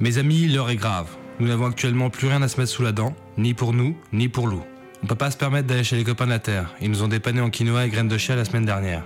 [0.00, 1.08] Mes amis, l'heure est grave.
[1.40, 4.28] Nous n'avons actuellement plus rien à se mettre sous la dent, ni pour nous, ni
[4.30, 4.62] pour Lou.
[5.02, 6.74] On peut pas se permettre d'aller chez les copains de la Terre.
[6.80, 9.04] Ils nous ont dépanné en quinoa et graines de chia la semaine dernière.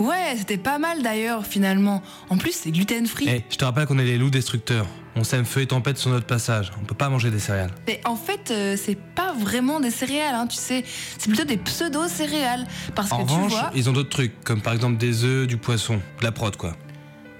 [0.00, 2.02] Ouais, c'était pas mal d'ailleurs finalement.
[2.30, 3.26] En plus, c'est gluten free.
[3.28, 4.86] Eh, je te rappelle qu'on est les loups destructeurs.
[5.14, 6.72] On sème feu et tempête sur notre passage.
[6.82, 7.70] On peut pas manger des céréales.
[7.86, 10.82] Mais en fait, euh, c'est pas vraiment des céréales, hein, tu sais.
[11.16, 12.66] C'est plutôt des pseudo-céréales.
[12.96, 13.70] Parce en que revanche, tu vois.
[13.76, 16.76] ils ont d'autres trucs, comme par exemple des œufs, du poisson, de la prod quoi.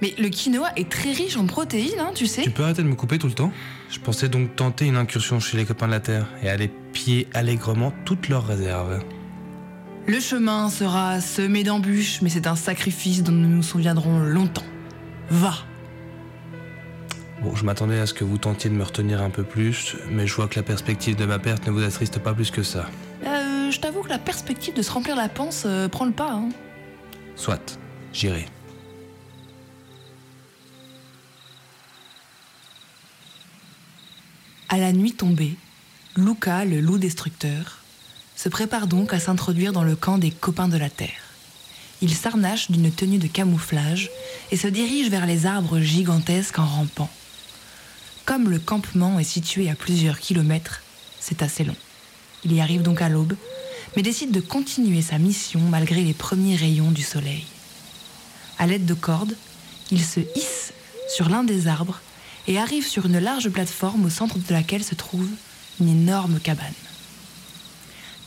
[0.03, 2.43] Mais le quinoa est très riche en protéines, hein, tu sais.
[2.43, 3.53] Tu peux arrêter de me couper tout le temps?
[3.91, 7.29] Je pensais donc tenter une incursion chez les copains de la Terre et aller piller
[7.33, 9.01] allègrement toutes leurs réserves.
[10.07, 14.65] Le chemin sera semé d'embûches, mais c'est un sacrifice dont nous nous souviendrons longtemps.
[15.31, 15.55] Va
[17.43, 20.27] Bon, je m'attendais à ce que vous tentiez de me retenir un peu plus, mais
[20.27, 22.87] je vois que la perspective de ma perte ne vous attriste pas plus que ça.
[23.27, 26.33] Euh, je t'avoue que la perspective de se remplir la panse euh, prend le pas.
[26.33, 26.49] Hein.
[27.37, 27.79] Soit,
[28.13, 28.47] j'irai.
[34.75, 35.55] À la nuit tombée,
[36.17, 37.79] Luca, le loup destructeur,
[38.35, 41.23] se prépare donc à s'introduire dans le camp des copains de la Terre.
[42.03, 44.11] Il s'arnache d'une tenue de camouflage
[44.51, 47.09] et se dirige vers les arbres gigantesques en rampant.
[48.25, 50.83] Comme le campement est situé à plusieurs kilomètres,
[51.21, 51.77] c'est assez long.
[52.45, 53.37] Il y arrive donc à l'aube,
[53.95, 57.47] mais décide de continuer sa mission malgré les premiers rayons du soleil.
[58.59, 59.37] À l'aide de cordes,
[59.93, 60.73] il se hisse
[61.09, 62.01] sur l'un des arbres
[62.47, 65.29] et arrive sur une large plateforme au centre de laquelle se trouve
[65.81, 66.73] une énorme cabane.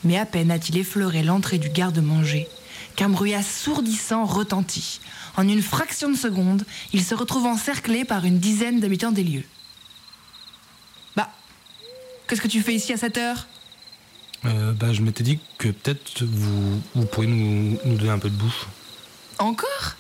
[0.04, 2.48] Mais à peine a-t-il effleuré l'entrée du garde-manger
[2.96, 5.00] qu'un bruit assourdissant retentit.
[5.36, 9.46] En une fraction de seconde, il se retrouve encerclé par une dizaine d'habitants des lieux.
[11.16, 11.30] Bah,
[12.28, 13.48] qu'est-ce que tu fais ici à cette heure?
[14.46, 18.30] Euh, bah, je m'étais dit que peut-être vous, vous pourriez nous, nous donner un peu
[18.30, 18.68] de bouffe.
[19.38, 19.96] Encore?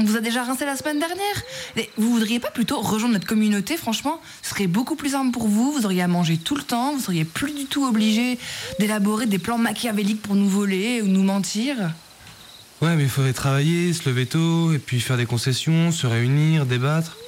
[0.00, 1.42] On vous a déjà rincé la semaine dernière.
[1.76, 4.20] Et vous voudriez pas plutôt rejoindre notre communauté, franchement?
[4.42, 7.00] Ce serait beaucoup plus simple pour vous, vous auriez à manger tout le temps, vous
[7.00, 8.38] seriez plus du tout obligé
[8.78, 11.76] d'élaborer des plans machiavéliques pour nous voler ou nous mentir.
[12.80, 16.64] Ouais, mais il faudrait travailler, se lever tôt, et puis faire des concessions, se réunir,
[16.64, 17.18] débattre.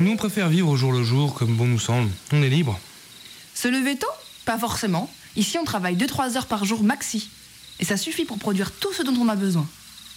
[0.00, 2.10] Nous, on préfère vivre au jour le jour, comme bon nous semble.
[2.32, 2.80] On est libre.
[3.54, 4.06] Se lever tôt?
[4.46, 5.10] Pas forcément.
[5.36, 7.28] Ici, on travaille 2-3 heures par jour maxi.
[7.80, 9.66] Et ça suffit pour produire tout ce dont on a besoin.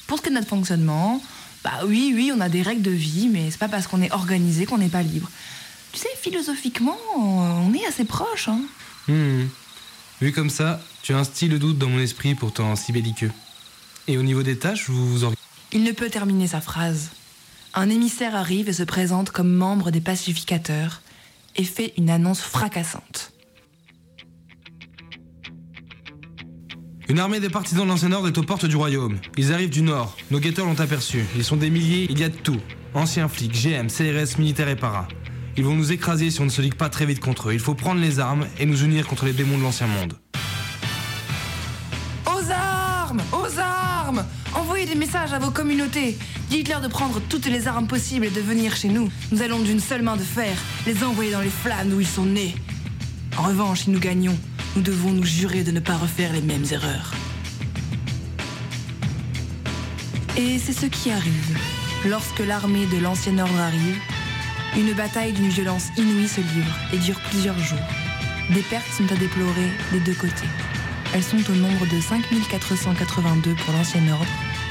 [0.08, 1.22] Pour ce qui est de notre fonctionnement,
[1.64, 4.12] bah oui, oui, on a des règles de vie, mais c'est pas parce qu'on est
[4.12, 5.30] organisé qu'on n'est pas libre.
[5.92, 8.62] Tu sais, philosophiquement, on est assez proches, hein.
[9.08, 9.46] Hmm.
[10.22, 13.32] Vu comme ça, tu instilles le doute dans mon esprit pourtant si belliqueux.
[14.08, 17.10] Et au niveau des tâches, vous vous organisez Il ne peut terminer sa phrase.
[17.74, 21.02] Un émissaire arrive et se présente comme membre des pacificateurs
[21.56, 23.31] et fait une annonce fracassante.
[27.12, 29.18] Une armée des partisans de l'ancien ordre est aux portes du royaume.
[29.36, 30.16] Ils arrivent du nord.
[30.32, 31.26] Nos guetteurs l'ont aperçu.
[31.36, 32.62] Ils sont des milliers, il y a de tout.
[32.94, 35.10] Anciens flics, GM, CRS, militaires et para.
[35.58, 37.54] Ils vont nous écraser si on ne se ligue pas très vite contre eux.
[37.54, 40.14] Il faut prendre les armes et nous unir contre les démons de l'ancien monde.
[42.28, 46.18] Aux armes Aux armes Envoyez des messages à vos communautés.
[46.50, 49.12] Dites-leur de prendre toutes les armes possibles et de venir chez nous.
[49.34, 50.56] Nous allons d'une seule main de fer
[50.88, 52.56] les envoyer dans les flammes d'où ils sont nés.
[53.38, 54.38] En revanche, si nous gagnons,
[54.76, 57.12] nous devons nous jurer de ne pas refaire les mêmes erreurs.
[60.38, 61.58] Et c'est ce qui arrive.
[62.06, 63.98] Lorsque l'armée de l'ancien ordre arrive,
[64.78, 67.78] une bataille d'une violence inouïe se livre et dure plusieurs jours.
[68.50, 70.48] Des pertes sont à déplorer des deux côtés.
[71.14, 74.26] Elles sont au nombre de 5482 pour l'ancien ordre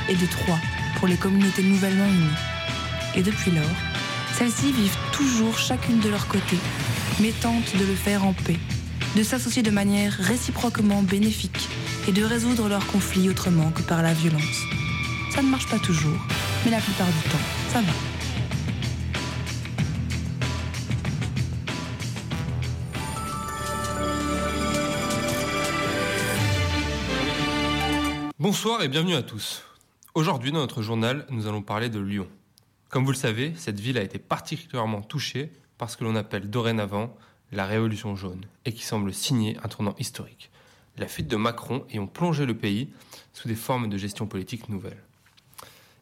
[0.09, 0.59] et de 3
[0.97, 3.15] pour les communautés nouvellement unies.
[3.15, 3.65] Et depuis lors,
[4.39, 6.57] celles-ci vivent toujours chacune de leur côté,
[7.21, 8.59] mais tentent de le faire en paix,
[9.17, 11.69] de s'associer de manière réciproquement bénéfique
[12.07, 14.63] et de résoudre leurs conflits autrement que par la violence.
[15.35, 16.19] Ça ne marche pas toujours,
[16.65, 17.39] mais la plupart du temps,
[17.73, 17.93] ça va.
[28.39, 29.65] Bonsoir et bienvenue à tous.
[30.15, 32.29] Aujourd'hui, dans notre journal, nous allons parler de Lyon.
[32.89, 36.49] Comme vous le savez, cette ville a été particulièrement touchée par ce que l'on appelle
[36.49, 37.17] dorénavant
[37.53, 40.51] la Révolution jaune et qui semble signer un tournant historique.
[40.97, 42.91] La fuite de Macron ayant plongé le pays
[43.33, 45.03] sous des formes de gestion politique nouvelles.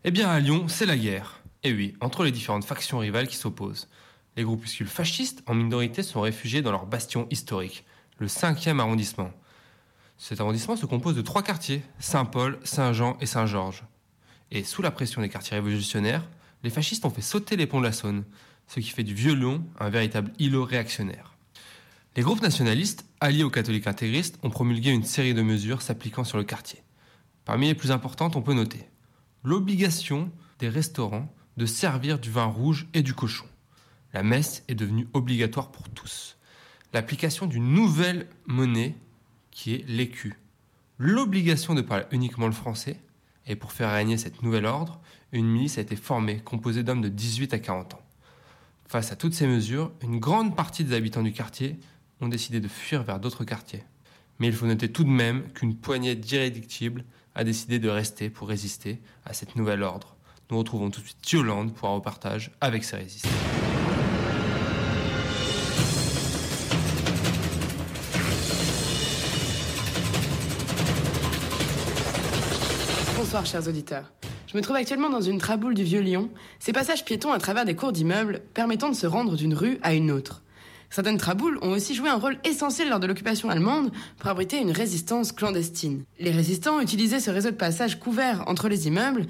[0.04, 1.40] Eh bien, à Lyon, c'est la guerre.
[1.62, 3.88] Et oui, entre les différentes factions rivales qui s'opposent.
[4.36, 7.84] Les groupuscules fascistes en minorité sont réfugiés dans leur bastion historique,
[8.18, 9.32] le 5e arrondissement.
[10.16, 13.84] Cet arrondissement se compose de trois quartiers, Saint-Paul, Saint-Jean et Saint-Georges.
[14.50, 16.24] Et sous la pression des quartiers révolutionnaires,
[16.62, 18.24] les fascistes ont fait sauter les ponts de la Saône,
[18.66, 21.37] ce qui fait du vieux Lyon un véritable îlot réactionnaire.
[22.18, 26.36] Les groupes nationalistes, alliés aux catholiques intégristes, ont promulgué une série de mesures s'appliquant sur
[26.36, 26.82] le quartier.
[27.44, 28.88] Parmi les plus importantes, on peut noter
[29.44, 30.28] l'obligation
[30.58, 33.46] des restaurants de servir du vin rouge et du cochon.
[34.12, 36.36] La messe est devenue obligatoire pour tous.
[36.92, 38.96] L'application d'une nouvelle monnaie
[39.52, 40.40] qui est l'écu.
[40.98, 42.98] L'obligation de parler uniquement le français,
[43.46, 45.00] et pour faire régner cette nouvelle ordre,
[45.30, 48.02] une milice a été formée, composée d'hommes de 18 à 40 ans.
[48.88, 51.78] Face à toutes ces mesures, une grande partie des habitants du quartier
[52.20, 53.84] ont décidé de fuir vers d'autres quartiers.
[54.38, 57.04] Mais il faut noter tout de même qu'une poignée d'irréductibles
[57.34, 60.16] a décidé de rester pour résister à cette nouvelle ordre.
[60.50, 63.28] Nous retrouvons tout de suite Yolande pour un repartage avec ses résistants.
[73.16, 74.10] Bonsoir chers auditeurs.
[74.46, 77.76] Je me trouve actuellement dans une traboule du Vieux-Lyon, ces passages piétons à travers des
[77.76, 80.42] cours d'immeubles permettant de se rendre d'une rue à une autre.
[80.90, 84.70] Certaines traboules ont aussi joué un rôle essentiel lors de l'occupation allemande pour abriter une
[84.70, 86.04] résistance clandestine.
[86.18, 89.26] Les résistants utilisaient ce réseau de passages couvert entre les immeubles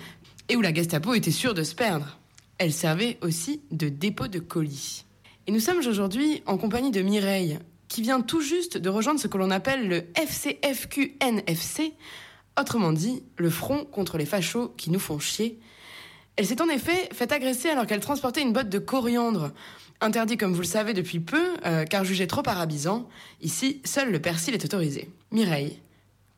[0.49, 2.19] et où la Gestapo était sûre de se perdre.
[2.59, 5.05] Elle servait aussi de dépôt de colis.
[5.47, 9.29] Et nous sommes aujourd'hui en compagnie de Mireille, qui vient tout juste de rejoindre ce
[9.29, 11.95] que l'on appelle le FCFQNFC,
[12.59, 15.59] autrement dit, le front contre les fachos qui nous font chier.
[16.39, 19.51] Elle s'est en effet fait agresser alors qu'elle transportait une botte de coriandre,
[20.01, 23.09] interdit comme vous le savez depuis peu, euh, car jugé trop arabisant.
[23.41, 25.11] Ici, seul le persil est autorisé.
[25.33, 25.81] Mireille,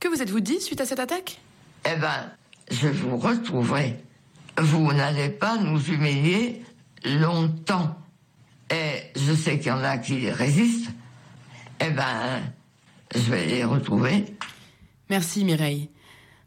[0.01, 1.39] que vous êtes-vous dit suite à cette attaque?
[1.85, 2.33] Eh ben,
[2.71, 4.03] je vous retrouverai.
[4.57, 6.63] Vous n'allez pas nous humilier
[7.05, 7.99] longtemps.
[8.71, 10.93] Et je sais qu'il y en a qui résistent.
[11.79, 12.41] Eh ben,
[13.15, 14.25] je vais les retrouver.
[15.11, 15.91] Merci Mireille.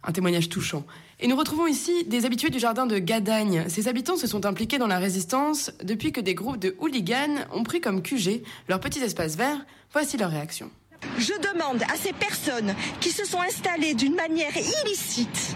[0.03, 0.83] Un témoignage touchant.
[1.23, 3.63] Et nous retrouvons ici des habitués du jardin de Gadagne.
[3.69, 7.63] Ces habitants se sont impliqués dans la résistance depuis que des groupes de hooligans ont
[7.63, 9.65] pris comme QG leurs petits espaces verts.
[9.93, 10.69] Voici leur réaction.
[11.17, 14.51] Je demande à ces personnes qui se sont installées d'une manière
[14.83, 15.55] illicite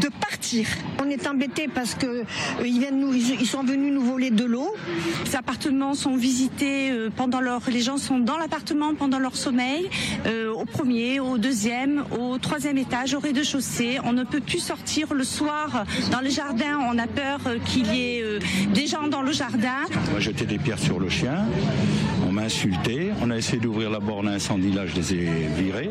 [0.00, 0.66] de partir.
[1.02, 2.24] On est embêtés parce que euh,
[2.64, 4.74] ils, viennent nous, ils, ils sont venus nous voler de l'eau.
[5.24, 9.88] Les appartements sont visités euh, pendant leur, les gens sont dans l'appartement pendant leur sommeil,
[10.26, 13.98] euh, au premier, au deuxième, au troisième étage, au rez-de-chaussée.
[14.04, 16.78] On ne peut plus sortir le soir dans le jardin.
[16.90, 18.38] On a peur euh, qu'il y ait euh,
[18.74, 19.84] des gens dans le jardin.
[20.10, 21.46] On m'a jeté des pierres sur le chien,
[22.28, 25.28] on m'a insulté, on a essayé d'ouvrir la borne à incendie, là je les ai
[25.56, 25.90] virés.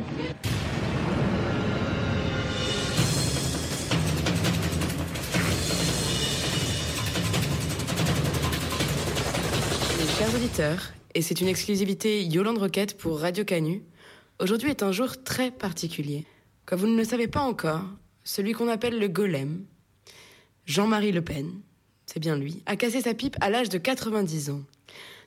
[10.40, 13.82] Auditeurs, et c'est une exclusivité Yolande Roquette pour Radio Canu,
[14.40, 16.26] aujourd'hui est un jour très particulier.
[16.66, 17.82] Comme vous ne le savez pas encore,
[18.24, 19.66] celui qu'on appelle le golem,
[20.66, 21.60] Jean-Marie Le Pen,
[22.06, 24.62] c'est bien lui, a cassé sa pipe à l'âge de 90 ans.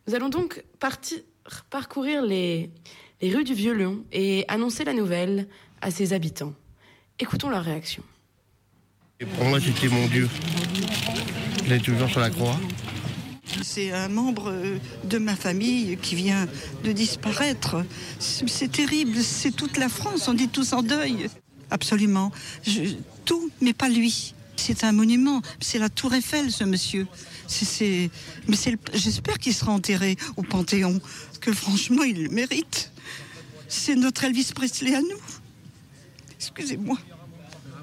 [0.07, 1.19] Nous allons donc partir,
[1.69, 2.71] parcourir les,
[3.21, 5.47] les rues du Vieux-Lyon et annoncer la nouvelle
[5.83, 6.55] à ses habitants.
[7.19, 8.03] Écoutons leur réaction.
[9.37, 10.27] Pour moi, c'était mon Dieu.
[11.67, 12.57] Il est toujours sur la croix.
[13.63, 16.47] C'est un membre euh, de ma famille qui vient
[16.85, 17.85] de disparaître.
[18.19, 21.29] C'est terrible, c'est toute la France, on est tous en deuil.
[21.71, 22.31] Absolument.
[23.25, 24.35] Tout, mais pas lui.
[24.57, 27.07] C'est un monument, c'est la tour Eiffel, ce monsieur.
[28.47, 28.57] Mais
[28.95, 31.01] j'espère qu'il sera enterré au Panthéon,
[31.41, 32.93] que franchement, il le mérite.
[33.69, 35.23] C'est notre Elvis Presley à nous.
[36.37, 36.99] Excusez-moi.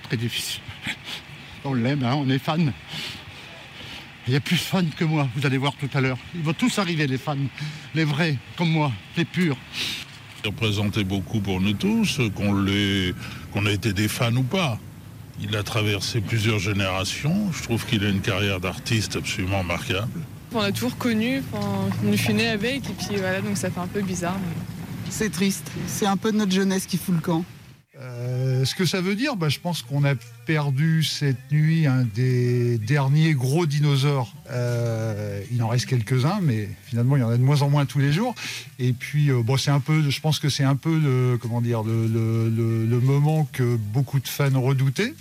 [0.03, 0.61] Très difficile.
[1.65, 2.71] On l'aime, hein, on est fan.
[4.29, 6.19] Il y a plus de fans que moi, vous allez voir tout à l'heure.
[6.35, 7.35] Ils vont tous arriver, les fans.
[7.95, 9.57] Les vrais, comme moi, les purs.
[10.43, 14.77] Il représentait beaucoup pour nous tous, qu'on ait été des fans ou pas.
[15.41, 17.51] Il a traversé plusieurs générations.
[17.51, 20.21] Je trouve qu'il a une carrière d'artiste absolument remarquable.
[20.53, 23.87] On l'a toujours connu, on est né avec, et puis voilà, donc ça fait un
[23.87, 24.37] peu bizarre.
[25.09, 25.71] C'est triste.
[25.87, 27.43] C'est un peu notre jeunesse qui fout le camp.
[28.01, 30.13] Euh, ce que ça veut dire, bah, je pense qu'on a
[30.45, 34.33] perdu cette nuit un des derniers gros dinosaures.
[34.49, 37.85] Euh, il en reste quelques-uns, mais finalement il y en a de moins en moins
[37.85, 38.35] tous les jours.
[38.79, 41.59] Et puis, euh, bon, c'est un peu, je pense que c'est un peu le, comment
[41.59, 45.13] dire, le, le- le- le moment que beaucoup de fans redoutaient.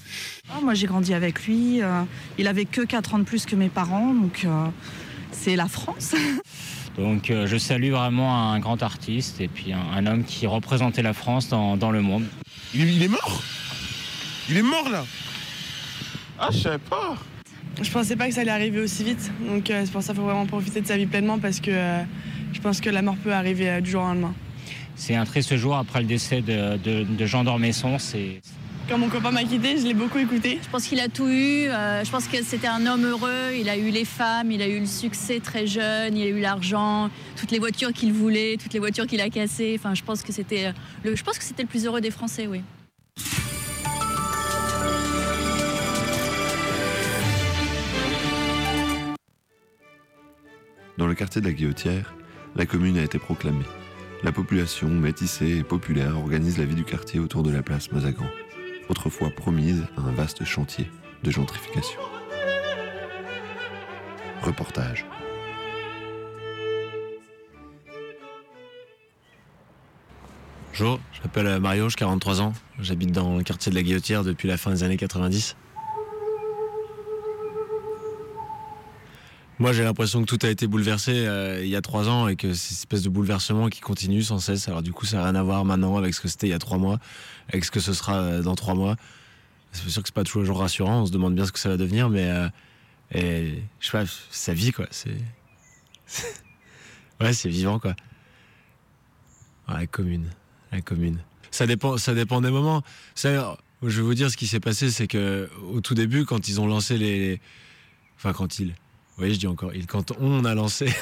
[0.48, 1.82] Ah, moi, j'ai grandi avec lui.
[1.82, 2.02] euh,
[2.38, 4.66] il avait que 4 ans de plus que mes parents, donc euh,
[5.32, 6.14] c'est la France.
[6.96, 11.02] Donc euh, je salue vraiment un grand artiste et puis un, un homme qui représentait
[11.02, 12.24] la France dans, dans le monde.
[12.74, 13.42] Il, est mort
[14.50, 15.04] Il est mort là
[16.38, 17.16] Ah, je savais pas
[17.82, 20.20] Je pensais pas que ça allait arriver aussi vite, donc euh, c'est pour ça qu'il
[20.20, 22.02] faut vraiment profiter de sa vie pleinement parce que euh,
[22.52, 24.34] je pense que la mort peut arriver euh, du jour au lendemain.
[24.96, 27.98] C'est un triste jour après le décès de, de- de Jean d'Ormesson.
[27.98, 28.40] C'est
[28.88, 30.60] Quand mon copain m'a quitté, je l'ai beaucoup écouté.
[30.62, 31.68] Je pense qu'il a tout eu.
[31.68, 33.52] euh, je pense que c'était un homme heureux.
[33.54, 36.40] Il a eu les femmes, il a eu le succès très jeune, il a eu
[36.40, 39.76] l'argent, toutes les voitures qu'il voulait, toutes les voitures qu'il a cassées.
[39.78, 40.72] Enfin, je pense que c'était euh,
[41.04, 42.62] le, je pense que c'était le plus heureux des Français, oui.
[50.96, 52.14] Dans le quartier de la Guillotière,
[52.56, 53.66] la commune a été proclamée.
[54.24, 58.26] La population, métissée et populaire, organise la vie du quartier autour de la place Mazagan,
[58.88, 60.90] autrefois promise à un vaste chantier
[61.22, 62.00] de gentrification.
[64.42, 65.04] Reportage.
[70.70, 72.52] Bonjour, je m'appelle euh, Mario, j'ai 43 ans.
[72.78, 75.56] J'habite dans le quartier de la Guillotière depuis la fin des années 90.
[79.60, 82.36] Moi, j'ai l'impression que tout a été bouleversé euh, il y a trois ans et
[82.36, 84.68] que c'est cette espèce de bouleversement qui continue sans cesse.
[84.68, 86.54] Alors du coup, ça n'a rien à voir maintenant avec ce que c'était il y
[86.54, 87.00] a trois mois,
[87.48, 88.94] avec ce que ce sera euh, dans trois mois.
[89.72, 91.02] C'est sûr que c'est pas toujours rassurant.
[91.02, 92.48] On se demande bien ce que ça va devenir, mais euh,
[93.10, 94.86] et, je sais pas, sa vie quoi.
[94.92, 95.16] C'est
[97.20, 97.96] ouais, c'est vivant quoi.
[99.68, 100.30] Ouais, la commune,
[100.70, 101.18] la commune.
[101.50, 102.84] Ça dépend, ça dépend des moments.
[103.16, 106.48] Ça, je vais vous dire ce qui s'est passé, c'est que au tout début, quand
[106.48, 107.40] ils ont lancé les,
[108.16, 108.72] enfin quand ils,
[109.18, 110.92] voyez, je dis encore, ils, quand on a lancé.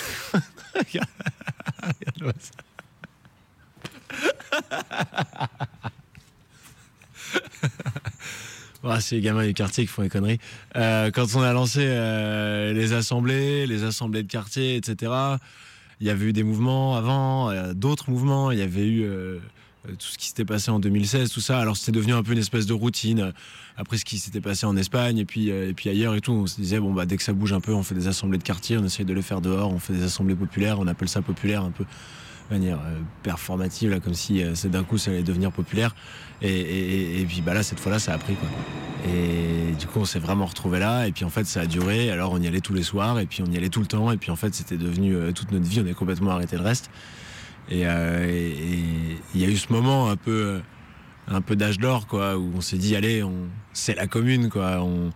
[8.88, 10.38] Ah, c'est les gamins du quartier qui font des conneries.
[10.76, 15.12] Euh, quand on a lancé euh, les assemblées, les assemblées de quartier, etc.,
[16.00, 18.52] il y avait eu des mouvements avant, d'autres mouvements.
[18.52, 19.38] Il y avait eu euh,
[19.98, 21.58] tout ce qui s'était passé en 2016, tout ça.
[21.58, 23.20] Alors c'était devenu un peu une espèce de routine.
[23.20, 23.32] euh,
[23.76, 26.32] Après ce qui s'était passé en Espagne et puis, euh, et puis ailleurs et tout,
[26.32, 28.38] on se disait, bon, bah, dès que ça bouge un peu, on fait des assemblées
[28.38, 31.08] de quartier, on essaye de les faire dehors, on fait des assemblées populaires, on appelle
[31.08, 34.98] ça populaire un peu de manière euh, performative, là, comme si euh, c'est d'un coup
[34.98, 35.94] ça allait devenir populaire.
[36.42, 38.48] Et, et- puis bah là, cette fois-là, ça a pris quoi.
[39.08, 41.06] Et du coup, on s'est vraiment retrouvé là.
[41.08, 42.10] Et puis en fait, ça a duré.
[42.10, 44.10] Alors on y allait tous les soirs, et puis on y allait tout le temps.
[44.12, 45.80] Et puis en fait, c'était devenu euh, toute notre vie.
[45.84, 46.90] On a complètement arrêté le reste.
[47.70, 50.60] Et euh, et- il y a eu ce moment un peu, euh,
[51.28, 54.80] un peu d'âge d'or, quoi, où on s'est dit, allez, on, c'est la commune, quoi.
[54.82, 55.10] On,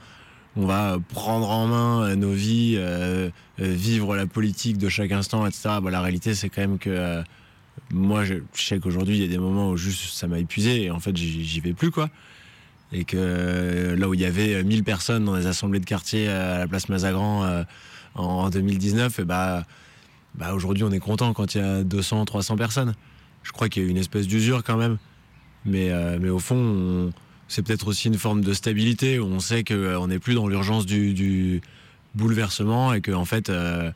[0.57, 2.79] on va prendre en main euh, nos vies,
[3.59, 5.79] vivre la politique de chaque instant, etc.
[5.91, 7.23] La réalité, c'est quand même que
[7.93, 10.91] moi, je, sais qu'aujourd'hui, il y a des moments où juste ça m'a épuisé et
[10.91, 12.11] en fait, j'y vais plus, quoi.
[12.93, 16.59] Et que là où il y avait 1000 personnes dans les assemblées de quartier à
[16.59, 17.65] la place Mazagran
[18.17, 19.65] en, en 2019, et bah,
[20.35, 22.95] bah aujourd'hui, on est content quand il y a 200, 300 personnes.
[23.43, 24.99] Je crois qu'il y a une espèce d'usure quand même.
[25.64, 27.12] Mais, euh, mais au fond, on-
[27.49, 30.87] c'est peut-être aussi une forme de stabilité où on sait qu'on n'est plus dans l'urgence
[30.87, 31.61] du, du
[32.14, 33.91] bouleversement et qu'en en fait, euh,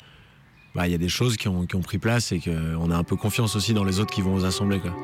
[0.75, 2.97] bah, il y a des choses qui ont, qui ont pris place et qu'on a
[2.97, 4.81] un peu confiance aussi dans les autres qui vont aux assemblées.
[4.81, 4.95] Quoi.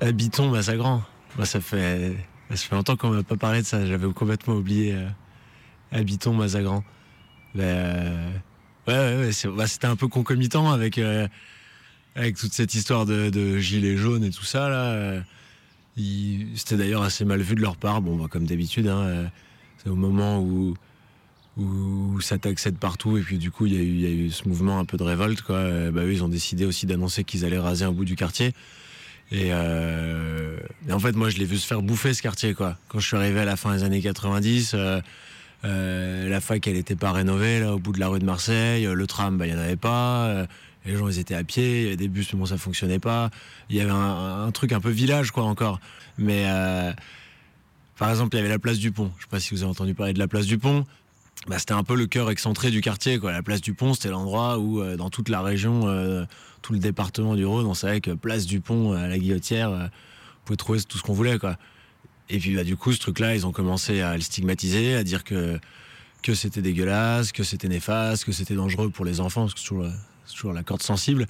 [0.00, 1.02] Habitons Massagran.
[1.38, 2.16] Bah, ça, fait,
[2.56, 3.84] ça fait longtemps qu'on m'a pas parlé de ça.
[3.86, 6.84] J'avais complètement oublié euh, Massagran.
[7.54, 8.30] Bah, euh,
[8.88, 11.28] ouais, ouais, ouais, bah, c'était un peu concomitant avec, euh,
[12.16, 14.66] avec toute cette histoire de, gilets jaunes et tout ça.
[14.68, 15.20] euh,
[16.56, 18.02] C'était d'ailleurs assez mal vu de leur part.
[18.02, 19.30] Bon, bah, comme d'habitude, hein,
[19.78, 20.74] c'est au moment où,
[21.56, 24.84] où ça t'accède partout et puis du coup il y, a eu- ce mouvement un
[24.84, 25.42] peu de révolte
[25.92, 28.52] bah, eux, ils ont décidé aussi d'annoncer qu'ils allaient raser un bout du quartier.
[29.32, 30.58] Et, euh,
[30.90, 32.76] en fait, moi, je l'ai vu se faire bouffer ce quartier, quoi.
[32.88, 35.00] Quand je suis arrivé à la fin des années 90, euh,
[35.64, 38.84] euh, la fac, elle était pas rénovée, là, au bout de la rue de Marseille.
[38.84, 40.26] Le tram, bah, il y en avait pas.
[40.26, 40.46] Euh,
[40.84, 41.80] les gens, ils étaient à pied.
[41.80, 43.30] Il y avait des bus, mais bon, ça fonctionnait pas.
[43.70, 45.80] Il y avait un, un truc un peu village, quoi, encore.
[46.18, 46.92] Mais, euh,
[47.98, 49.10] par exemple, il y avait la place du Pont.
[49.16, 50.84] Je sais pas si vous avez entendu parler de la place du Pont.
[51.46, 53.18] Bah, c'était un peu le cœur excentré du quartier.
[53.18, 53.32] Quoi.
[53.32, 56.24] La place du Pont, c'était l'endroit où, euh, dans toute la région, euh,
[56.62, 59.86] tout le département du Rhône, on savait que place du Pont à la Guillotière, euh,
[59.86, 61.38] on pouvait trouver tout ce qu'on voulait.
[61.38, 61.56] Quoi.
[62.30, 65.22] Et puis, bah, du coup, ce truc-là, ils ont commencé à le stigmatiser, à dire
[65.22, 65.58] que,
[66.22, 70.32] que c'était dégueulasse, que c'était néfaste, que c'était dangereux pour les enfants, parce que c'est
[70.32, 71.26] toujours, la corde sensible,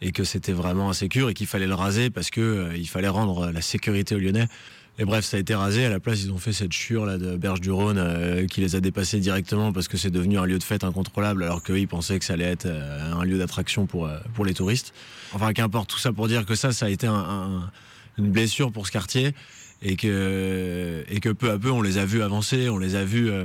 [0.00, 3.50] et que c'était vraiment insécure et qu'il fallait le raser parce euh, il fallait rendre
[3.50, 4.46] la sécurité aux Lyonnais.
[4.98, 5.84] Et bref, ça a été rasé.
[5.84, 8.62] À la place, ils ont fait cette chure là de Berge du Rhône euh, qui
[8.62, 11.78] les a dépassés directement parce que c'est devenu un lieu de fête incontrôlable, alors qu'eux,
[11.78, 14.94] ils pensaient que ça allait être euh, un lieu d'attraction pour, euh, pour les touristes.
[15.34, 17.70] Enfin, qu'importe, tout ça pour dire que ça, ça a été un- un-
[18.16, 19.34] une blessure pour ce quartier
[19.82, 23.04] et que, et que peu à peu, on les a vus avancer, on les a
[23.04, 23.44] vus euh,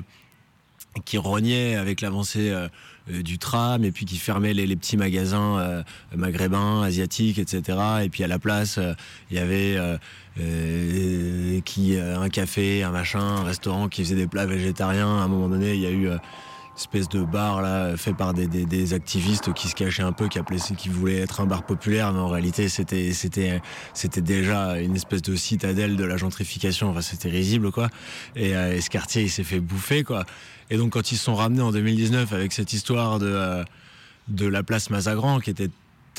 [1.04, 2.70] qui rognaient avec l'avancée euh,
[3.12, 5.84] euh, du tram et puis qui fermaient les, les petits magasins euh,
[6.16, 7.78] maghrébins, asiatiques, etc.
[8.06, 8.94] Et puis à la place, euh,
[9.30, 9.76] il y avait
[10.40, 15.20] euh, euh, qui, euh, un café, un machin, un restaurant qui faisait des plats végétariens.
[15.20, 18.14] À un moment donné, il y a eu euh, une espèce de bar là, fait
[18.14, 21.64] par des, activistes qui se cachaient un peu, qui, appelaient, qui voulaient être un bar
[21.64, 23.62] populaire, mais en réalité, c'était, c'était,
[23.94, 26.90] c'était déjà une espèce de citadelle de la gentrification.
[26.90, 27.90] Enfin, c'était risible, quoi.
[28.36, 30.26] Et, et ce quartier, il s'est fait bouffer, quoi.
[30.70, 33.64] Et donc, quand ils se sont ramenés en 2019 avec cette histoire de,
[34.30, 35.70] de la place Mazagran, qui était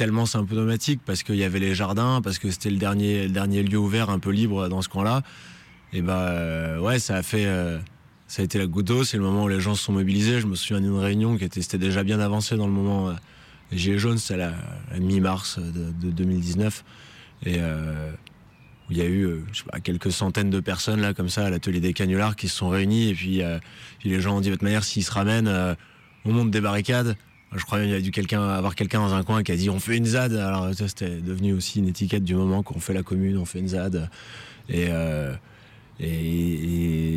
[0.03, 3.79] tellement symptomatique parce qu'il y avait les jardins, parce que c'était le dernier, dernier lieu
[3.79, 5.23] ouvert un peu libre dans ce coin-là,
[5.93, 7.47] et bah euh, ouais, ça a fait.
[7.47, 7.79] euh,
[8.27, 10.41] ça a été la goutte d'eau, c'est le moment où les gens se sont mobilisés.
[10.41, 13.11] Je me souviens d'une réunion qui était, c'était déjà bien avancé dans le moment.
[13.11, 13.13] euh,
[13.71, 14.53] Gilets jaunes, c'était à la,
[14.91, 16.83] la mi-mars de, de 2019.
[17.45, 18.11] Et euh,
[18.91, 19.45] il y a eu
[19.85, 23.11] quelques centaines de personnes là, comme ça, à l'atelier des canulars qui se sont réunis.
[23.11, 23.41] Et puis,
[24.01, 25.77] puis les gens ont dit de toute manière, s'ils se ramènent,
[26.25, 27.17] on monte des barricades.
[27.55, 29.69] Je crois qu'il y a dû quelqu'un avoir quelqu'un dans un coin qui a dit
[29.69, 30.35] on fait une ZAD.
[30.35, 33.59] Alors ça c'était devenu aussi une étiquette du moment qu'on fait la commune, on fait
[33.59, 34.09] une ZAD.
[34.69, 35.35] Et, euh,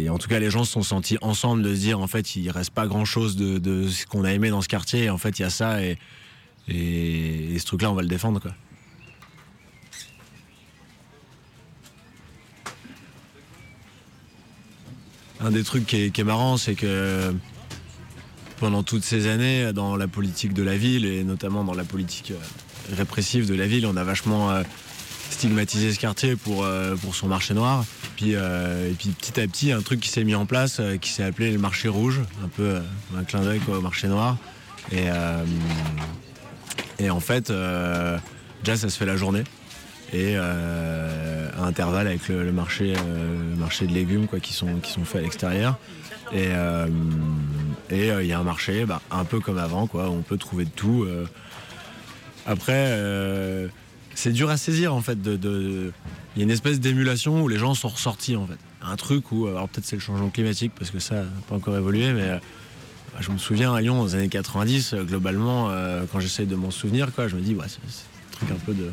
[0.10, 2.50] en tout cas les gens se sont sentis ensemble de se dire en fait il
[2.50, 5.10] reste pas grand chose de, ce qu'on a aimé dans ce quartier.
[5.10, 5.98] En fait il y a ça et,
[6.68, 8.52] ce truc là on va le défendre quoi.
[15.40, 17.34] Un des trucs qui est marrant c'est que
[18.58, 22.32] pendant toutes ces années dans la politique de la ville et notamment dans la politique
[22.32, 24.64] euh, répressive de la ville, on a vachement euh,
[25.30, 27.84] stigmatisé ce quartier pour, euh, pour son marché noir.
[28.16, 31.24] Puis, et puis petit à petit, un truc qui s'est mis en place qui s'est
[31.24, 32.78] appelé le marché rouge, un peu
[33.18, 34.38] un clin d'œil au marché noir.
[34.93, 35.08] Et,
[36.97, 37.51] et en fait,
[38.64, 39.43] déjà ça se fait la journée.
[40.14, 42.93] Et à intervalle avec le, marché,
[43.58, 45.78] marché de légumes quoi, qui, sont, qui sont faits à l'extérieur.
[46.32, 46.47] Et
[47.90, 50.38] et, euh, il y a un marché, bah, un peu comme avant, quoi, on peut
[50.38, 51.04] trouver de tout.
[51.04, 51.26] euh.
[52.46, 53.68] Après, euh,
[54.14, 55.22] c'est dur à saisir en fait.
[55.22, 55.92] De,
[56.36, 58.58] Il y a une espèce d'émulation où les gens sont ressortis en fait.
[58.82, 61.76] Un truc où, alors peut-être c'est le changement climatique parce que ça n'a pas encore
[61.76, 62.38] évolué, mais euh,
[63.20, 65.72] je me souviens à Lyon, aux années 90, euh, globalement,
[66.12, 68.74] quand j'essaye de m'en souvenir, quoi, je me dis, ouais, c'est un truc un peu
[68.74, 68.92] de.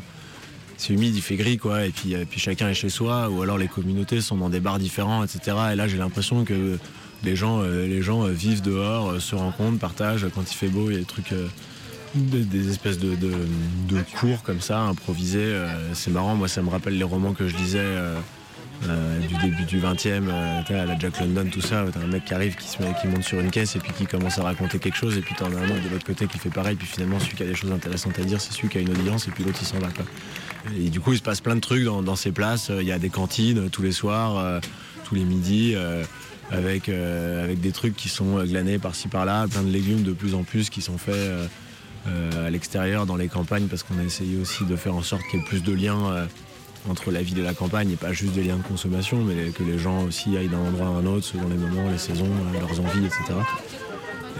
[0.77, 3.41] C'est humide, il fait gris, quoi, et puis, euh, puis chacun est chez soi, ou
[3.43, 5.55] alors les communautés sont dans des bars différents, etc.
[5.73, 6.77] Et là, j'ai l'impression que
[7.23, 10.27] les gens, euh, les gens euh, vivent dehors, euh, se rencontrent, partagent.
[10.33, 11.33] Quand il fait beau, il y a des trucs,
[12.15, 13.17] des, espèces de,
[14.19, 15.55] cours comme ça, improvisés.
[15.93, 17.97] c'est marrant, moi, ça me rappelle les romans que je lisais.
[18.83, 22.33] du début du 20e, euh, t'as la Jack London, tout ça, t'as un mec qui
[22.33, 24.77] arrive, qui, se met, qui monte sur une caisse et puis qui commence à raconter
[24.77, 26.87] quelque chose, et puis t'en as un autre de l'autre côté qui fait pareil, puis
[26.87, 29.27] finalement celui qui a des choses intéressantes à dire, c'est celui qui a une audience,
[29.29, 29.87] et puis l'autre il s'en va.
[30.77, 32.71] Et du coup, il se passe plein de trucs dans, dans ces places.
[32.77, 34.61] Il y a des cantines tous les soirs,
[35.05, 35.75] tous les midis,
[36.51, 40.13] avec, euh, avec des trucs qui sont euh, glanés par-ci par-là, plein de légumes de
[40.13, 44.03] plus en plus qui sont faits euh, à l'extérieur, dans les campagnes, parce qu'on a
[44.03, 46.27] essayé aussi de faire en sorte qu'il y ait plus de liens.
[46.89, 49.63] entre la ville et la campagne, et pas juste des liens de consommation, mais que
[49.63, 52.27] les gens aussi aillent d'un endroit à un autre selon les moments, les saisons,
[52.59, 53.39] leurs envies, etc.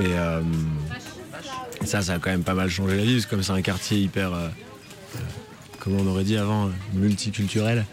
[0.02, 3.54] Et ça, ça a quand même pas mal changé la vie, parce que comme c'est
[3.54, 4.32] un quartier hyper,
[5.80, 7.86] comment on aurait dit avant, multiculturel,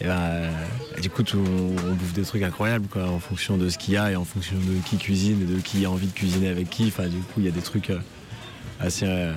[0.00, 3.96] et du coup, on, bouffe des trucs incroyables, quoi, en fonction de ce qu'il y
[3.96, 6.68] a et en fonction de qui cuisine et de qui a envie de cuisiner avec
[6.68, 6.86] qui.
[6.88, 7.98] Enfin, du coup, il y a des trucs euh,
[8.78, 9.32] assez, euh,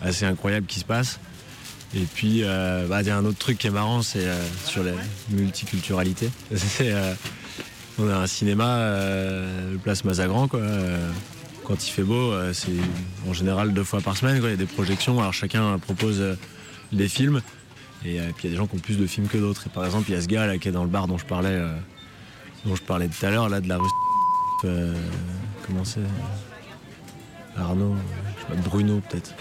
[0.00, 1.18] assez incroyables qui se passent.
[1.94, 4.92] Et puis, il y a un autre truc qui est marrant, c'est euh, sur la
[5.30, 6.30] multiculturalité.
[7.98, 8.92] On a un cinéma,
[9.82, 10.60] place Mazagran, quoi.
[11.64, 12.76] quand il fait beau, c'est
[13.26, 14.38] en général deux fois par semaine.
[14.38, 14.50] quoi.
[14.50, 15.18] Il y a des projections.
[15.18, 16.22] Alors chacun propose
[16.92, 17.40] des films.
[18.04, 19.66] Et euh, puis il y a des gens qui ont plus de films que d'autres.
[19.66, 21.18] Et par exemple, il y a ce gars là qui est dans le bar dont
[21.18, 21.74] je parlais, euh,
[22.64, 23.88] dont je parlais tout à l'heure, là de la rue.
[24.64, 24.94] euh,
[25.66, 26.00] comment c'est
[27.56, 27.96] Arnaud, euh,
[28.36, 29.34] je sais pas, Bruno peut-être.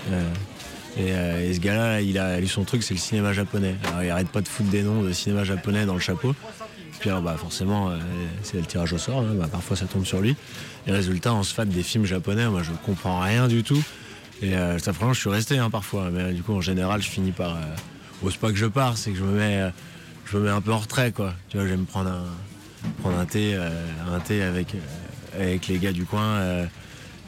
[0.97, 3.75] Et, ce gars-là, là, il a lui son truc, c'est le cinéma japonais.
[3.87, 6.33] Alors il arrête pas de foutre des noms de cinéma japonais dans le chapeau.
[7.01, 7.91] Puis bah, forcément,
[8.41, 9.19] c'est le tirage au sort.
[9.19, 9.35] hein.
[9.37, 10.37] Bah, parfois, ça tombe sur lui.
[10.87, 12.47] Et résultat, on se fate des films japonais.
[12.47, 13.83] Moi, je comprends rien du tout.
[14.41, 16.09] Et ça, franchement, je suis resté hein, parfois.
[16.09, 17.57] Mais du coup, en général, je finis par.
[18.23, 19.69] Oh, c'est pas que je pars, c'est que je me mets, euh,
[20.25, 21.33] je me mets un peu en retrait, quoi.
[21.49, 22.23] Tu vois, j'aime prendre un,
[23.01, 23.69] prendre un thé, euh,
[24.13, 26.39] un thé avec, euh, avec les gars du coin.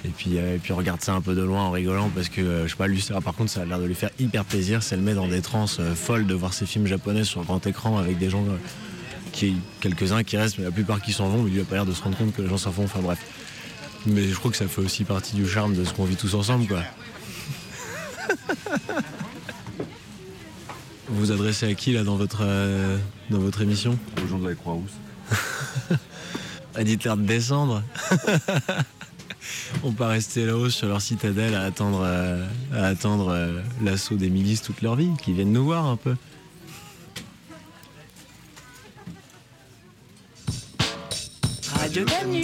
[0.05, 2.63] et puis, euh, et puis regarde ça un peu de loin en rigolant parce que
[2.63, 4.83] je sais pas lui ça par contre ça a l'air de lui faire hyper plaisir
[4.83, 7.97] ça le met dans des transes folles de voir ces films japonais sur grand écran
[7.97, 8.45] avec des gens
[9.33, 11.85] qui quelques-uns qui restent mais la plupart qui s'en vont mais lui a pas l'air
[11.85, 13.19] de se rendre compte que les gens s'en vont enfin bref
[14.05, 16.35] mais je crois que ça fait aussi partie du charme de ce qu'on vit tous
[16.35, 16.83] ensemble quoi
[21.09, 22.97] vous vous adressez à qui là dans votre euh,
[23.29, 24.97] dans votre émission Aux gens de la Croix-Rousse.
[26.79, 27.81] Ah, Dites-leur de descendre.
[29.83, 34.29] On pas rester là-haut sur leur citadelle à attendre, euh, à attendre euh, l'assaut des
[34.29, 36.15] milices toute leur vie, qui viennent nous voir un peu.
[41.73, 42.43] Radio Canu.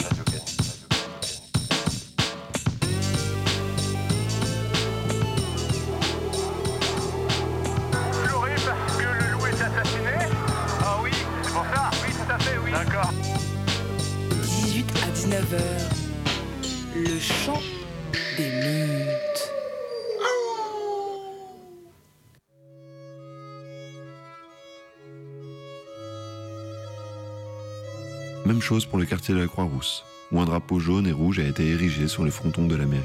[28.64, 31.68] Chose pour le quartier de la Croix-Rousse, où un drapeau jaune et rouge a été
[31.68, 33.03] érigé sur les frontons de la mairie,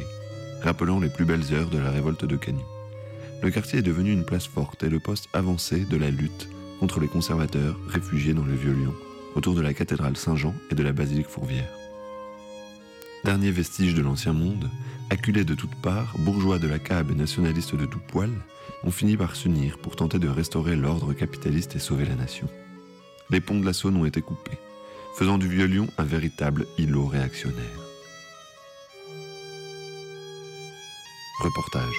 [0.62, 2.62] rappelant les plus belles heures de la révolte de Canu.
[3.42, 6.48] Le quartier est devenu une place forte et le poste avancé de la lutte
[6.78, 8.94] contre les conservateurs réfugiés dans le Vieux-Lyon,
[9.34, 11.72] autour de la cathédrale Saint-Jean et de la basilique Fourvière.
[13.24, 14.70] Dernier vestige de l'ancien monde,
[15.10, 18.30] acculés de toutes parts, bourgeois de la cab et nationalistes de tout poil,
[18.84, 22.48] ont fini par s'unir pour tenter de restaurer l'ordre capitaliste et sauver la nation.
[23.30, 24.58] Les ponts de la Saône ont été coupés,
[25.14, 27.64] faisant du Vieux-Lyon un véritable îlot réactionnaire.
[31.40, 31.94] Reportage.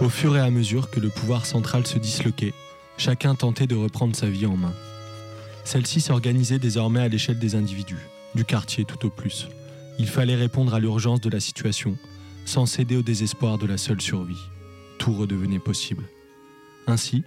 [0.00, 2.52] Au fur et à mesure que le pouvoir central se disloquait,
[2.98, 4.74] chacun tentait de reprendre sa vie en main.
[5.64, 9.48] Celle-ci s'organisait désormais à l'échelle des individus, du quartier tout au plus,
[9.98, 11.96] Il fallait répondre à l'urgence de la situation,
[12.44, 14.42] sans céder au désespoir de la seule survie.
[14.98, 16.04] Tout redevenait possible.
[16.86, 17.24] Ainsi,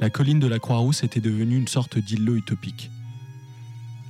[0.00, 2.90] la colline de la Croix-Rousse était devenue une sorte d'îlot utopique.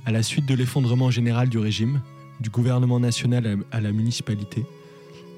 [0.05, 2.01] À la suite de l'effondrement général du régime,
[2.39, 4.65] du gouvernement national à la municipalité,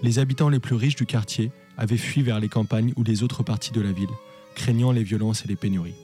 [0.01, 3.43] les habitants les plus riches du quartier avaient fui vers les campagnes ou les autres
[3.43, 4.09] parties de la ville,
[4.55, 5.95] craignant les violences et les pénuries.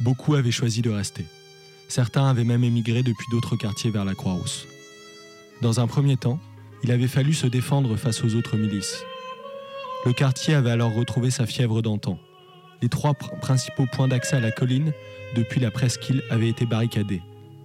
[0.00, 1.24] Beaucoup avaient choisi de rester.
[1.88, 4.66] Certains avaient même émigré depuis d'autres quartiers vers la Croix-Rousse.
[5.60, 6.38] Dans un premier temps,
[6.84, 9.02] il avait fallu se défendre face aux autres milices.
[10.04, 12.18] Le quartier avait alors retrouvé sa fièvre d'antan.
[12.82, 14.92] Les trois pr- principaux points d'accès à la colline,
[15.34, 17.22] depuis la presqu'île, avaient été barricadés.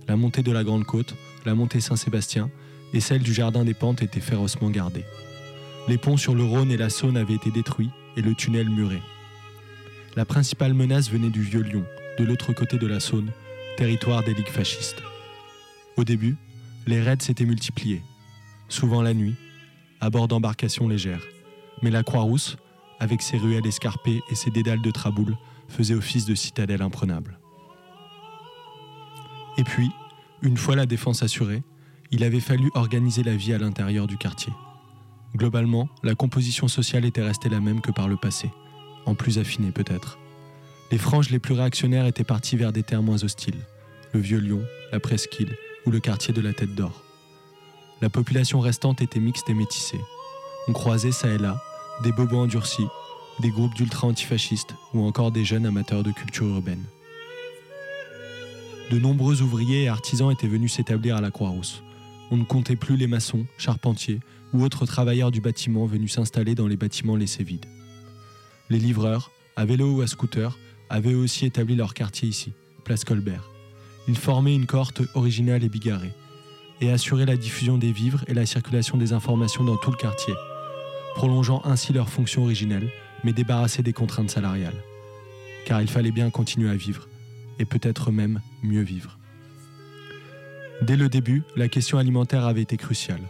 [0.08, 1.16] La montée de la Grande Côte,
[1.46, 2.50] la montée Saint-Sébastien
[2.94, 5.06] et celle du Jardin des Pentes étaient férocement gardées.
[5.88, 9.02] Les ponts sur le Rhône et la Saône avaient été détruits et le tunnel muré.
[10.16, 11.86] La principale menace venait du Vieux-Lyon,
[12.18, 13.32] de l'autre côté de la Saône,
[13.78, 15.02] territoire des ligues fascistes.
[15.98, 16.36] Au début,
[16.88, 18.02] les raids s'étaient multipliés,
[18.70, 19.36] souvent la nuit,
[20.02, 21.22] à bord d'embarcations légères.
[21.84, 22.56] Mais la Croix-Rousse,
[23.00, 27.38] avec ses ruelles escarpées et ses dédales de traboules, faisait office de citadelle imprenable.
[29.58, 29.92] Et puis,
[30.42, 31.62] une fois la défense assurée,
[32.10, 34.54] il avait fallu organiser la vie à l'intérieur du quartier.
[35.36, 38.50] Globalement, la composition sociale était restée la même que par le passé,
[39.06, 40.18] en plus affinée peut-être.
[40.90, 43.60] Les franges les plus réactionnaires étaient parties vers des terres moins hostiles,
[44.14, 44.64] le Vieux-Lyon,
[44.94, 47.04] la Presqu'île ou le quartier de la Tête d'Or.
[48.02, 50.00] La population restante était mixte et métissée.
[50.70, 51.62] On croisait ça et là
[52.02, 52.88] des bobos endurcis,
[53.40, 56.84] des groupes d'ultra-antifascistes ou encore des jeunes amateurs de culture urbaine.
[58.92, 61.84] De nombreux ouvriers et artisans étaient venus s'établir à la Croix-Rousse.
[62.32, 64.20] On ne comptait plus les maçons, charpentiers
[64.54, 67.66] ou autres travailleurs du bâtiment venus s'installer dans les bâtiments laissés vides.
[68.70, 70.58] Les livreurs, à vélo ou à scooter,
[70.90, 73.50] avaient aussi établi leur quartier ici, place Colbert.
[74.08, 76.14] Ils formaient une cohorte originale et bigarrée,
[76.82, 80.34] et assuraient la diffusion des vivres et la circulation des informations dans tout le quartier,
[81.16, 82.90] prolongeant ainsi leur fonction originelle,
[83.24, 84.84] mais débarrassés des contraintes salariales.
[85.66, 87.08] Car il fallait bien continuer à vivre,
[87.60, 89.18] et peut-être même mieux vivre.
[90.82, 93.22] Dès le début, la question alimentaire avait été cruciale.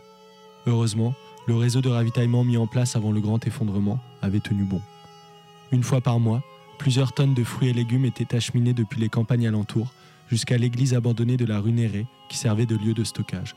[0.66, 1.14] Heureusement,
[1.46, 4.82] le réseau de ravitaillement mis en place avant le grand effondrement avait tenu bon.
[5.72, 6.42] Une fois par mois,
[6.80, 9.94] plusieurs tonnes de fruits et légumes étaient acheminées depuis les campagnes alentours
[10.30, 13.56] jusqu'à l'église abandonnée de la rue Néré qui servait de lieu de stockage.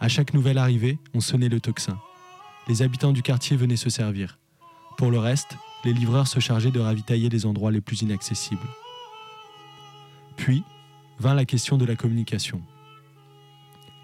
[0.00, 1.98] À chaque nouvelle arrivée, on sonnait le tocsin.
[2.68, 4.38] Les habitants du quartier venaient se servir.
[4.96, 8.68] Pour le reste, les livreurs se chargeaient de ravitailler les endroits les plus inaccessibles.
[10.36, 10.62] Puis
[11.18, 12.62] vint la question de la communication.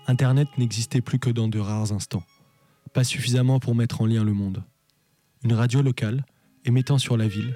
[0.07, 2.23] Internet n'existait plus que dans de rares instants,
[2.93, 4.65] pas suffisamment pour mettre en lien le monde.
[5.45, 6.25] Une radio locale,
[6.65, 7.55] émettant sur la ville,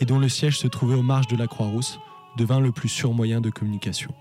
[0.00, 1.98] et dont le siège se trouvait aux marges de la Croix-Rousse,
[2.36, 4.12] devint le plus sûr moyen de communication.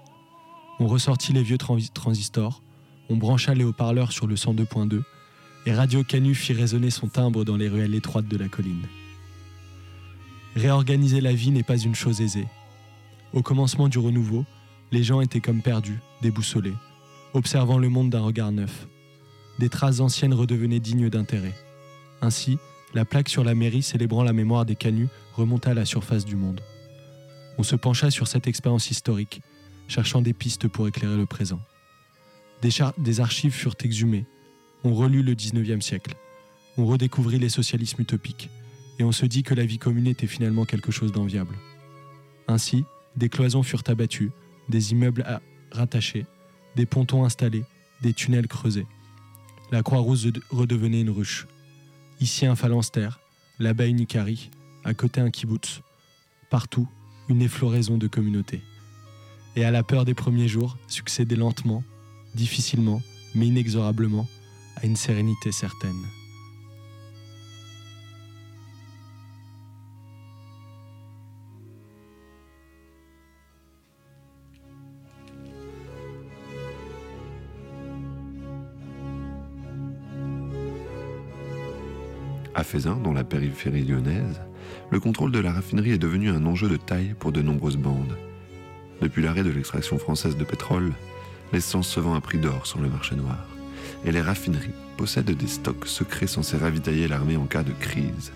[0.80, 2.64] On ressortit les vieux transi- transistors,
[3.10, 5.04] on brancha les haut-parleurs sur le 102.2,
[5.66, 8.86] et Radio Canu fit résonner son timbre dans les ruelles étroites de la colline.
[10.56, 12.48] Réorganiser la vie n'est pas une chose aisée.
[13.34, 14.46] Au commencement du renouveau,
[14.92, 16.76] les gens étaient comme perdus, déboussolés,
[17.34, 18.88] observant le monde d'un regard neuf.
[19.60, 21.56] Des traces anciennes redevenaient dignes d'intérêt.
[22.22, 22.58] Ainsi,
[22.94, 26.36] la plaque sur la mairie célébrant la mémoire des canuts remonta à la surface du
[26.36, 26.62] monde.
[27.58, 29.42] On se pencha sur cette expérience historique,
[29.88, 31.60] cherchant des pistes pour éclairer le présent.
[32.62, 34.26] Des, archives furent exhumées.
[34.86, 36.16] On relut le 19e siècle.
[36.78, 38.50] On redécouvrit les socialismes utopiques.
[39.00, 41.56] Et on se dit que la vie commune était finalement quelque chose d'enviable.
[42.48, 42.86] Ainsi,
[43.18, 44.32] des cloisons furent abattues,
[44.70, 45.26] des immeubles
[45.72, 46.26] rattachés,
[46.76, 47.66] des pontons installés,
[48.02, 48.86] des tunnels creusés.
[49.72, 51.48] La Croix-Rousse de- redevenait une ruche.
[52.22, 53.20] Ici un phalanstère,
[53.60, 54.52] là-bas une Icari,
[54.84, 55.82] à côté un kibbutz.
[56.50, 56.88] Partout,
[57.28, 58.62] une effloraison de communautés.
[59.56, 61.84] Et à la peur des premiers jours succédait lentement,
[62.36, 63.02] difficilement,
[63.34, 64.28] mais inexorablement,
[64.76, 66.04] à une sérénité certaine.
[82.58, 84.42] À Fézin, dans la périphérie lyonnaise,
[84.90, 88.18] le contrôle de la raffinerie est devenu un enjeu de taille pour de nombreuses bandes.
[89.02, 90.94] Depuis l'arrêt de l'extraction française de pétrole,
[91.52, 93.55] l'essence se vend à prix d'or sur le marché noir.
[94.06, 98.32] Et les raffineries possèdent des stocks secrets censés ravitailler l'armée en cas de crise.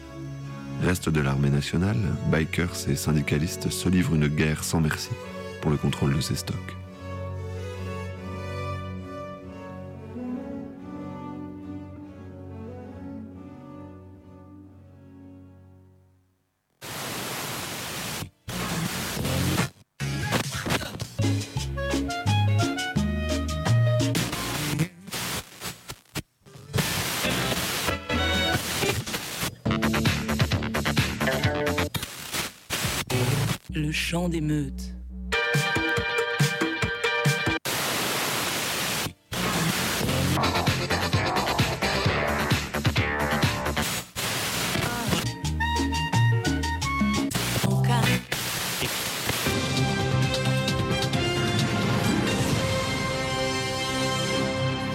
[0.81, 1.99] Reste de l'armée nationale,
[2.31, 5.09] bikers et syndicalistes se livrent une guerre sans merci
[5.61, 6.78] pour le contrôle de ces stocks.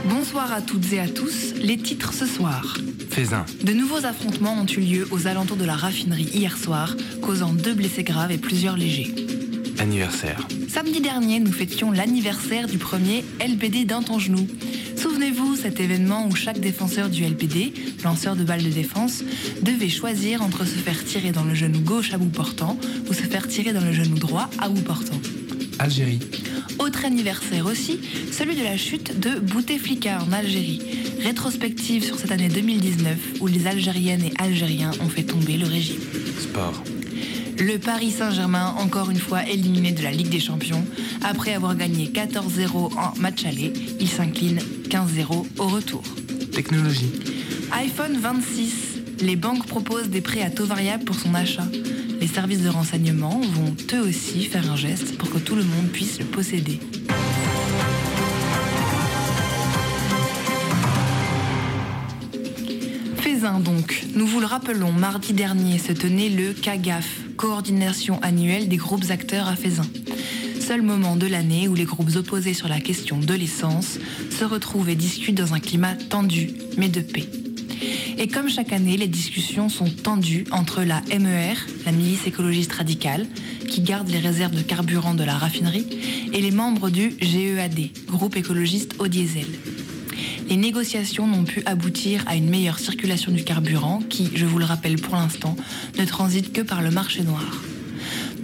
[0.07, 2.77] Bonsoir à toutes et à tous, les titres ce soir.
[3.11, 3.45] Fais-un.
[3.63, 7.75] De nouveaux affrontements ont eu lieu aux alentours de la raffinerie hier soir, causant deux
[7.75, 9.15] blessés graves et plusieurs légers.
[9.79, 10.49] Anniversaire.
[10.69, 14.49] Samedi dernier, nous fêtions l'anniversaire du premier LPD d'Intongenou.
[14.97, 17.73] Souvenez-vous, cet événement où chaque défenseur du LPD,
[18.03, 19.23] lanceur de balles de défense,
[19.63, 22.77] devait choisir entre se faire tirer dans le genou gauche à bout portant
[23.09, 25.21] ou se faire tirer dans le genou droit à bout portant.
[25.79, 26.19] Algérie.
[26.79, 28.01] Autre anniversaire aussi,
[28.33, 30.81] celui de la chute de Bouteflika en Algérie.
[31.21, 36.01] Rétrospective sur cette année 2019 où les Algériennes et Algériens ont fait tomber le régime.
[36.39, 36.83] Sport.
[37.59, 40.85] Le Paris Saint-Germain, encore une fois éliminé de la Ligue des Champions.
[41.23, 44.59] Après avoir gagné 14-0 en match aller, il s'incline
[44.89, 46.03] 15-0 au retour.
[46.53, 47.13] Technologie.
[47.73, 48.73] iPhone 26.
[49.21, 51.67] Les banques proposent des prêts à taux variable pour son achat.
[52.25, 55.89] Les services de renseignement vont eux aussi faire un geste pour que tout le monde
[55.93, 56.81] puisse le posséder.
[63.19, 67.07] Faisin donc, nous vous le rappelons, mardi dernier se tenait le CAGAF,
[67.37, 69.87] coordination annuelle des groupes acteurs à Faisin.
[70.61, 73.99] Seul moment de l'année où les groupes opposés sur la question de l'essence
[74.31, 77.29] se retrouvent et discutent dans un climat tendu, mais de paix.
[78.17, 81.55] Et comme chaque année, les discussions sont tendues entre la MER,
[81.85, 83.27] la milice écologiste radicale,
[83.69, 85.87] qui garde les réserves de carburant de la raffinerie,
[86.33, 89.47] et les membres du GEAD, groupe écologiste au diesel.
[90.49, 94.65] Les négociations n'ont pu aboutir à une meilleure circulation du carburant qui, je vous le
[94.65, 95.57] rappelle pour l'instant,
[95.99, 97.63] ne transite que par le marché noir.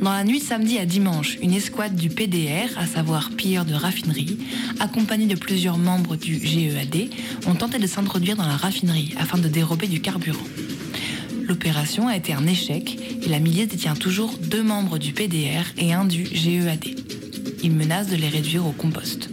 [0.00, 4.38] Dans la nuit samedi à dimanche, une escouade du PDR, à savoir pilleurs de raffinerie,
[4.78, 7.10] accompagnée de plusieurs membres du GEAD,
[7.46, 10.38] ont tenté de s'introduire dans la raffinerie afin de dérober du carburant.
[11.46, 15.92] L'opération a été un échec et la milice détient toujours deux membres du PDR et
[15.92, 16.86] un du GEAD.
[17.62, 19.28] Ils menacent de les réduire au compost.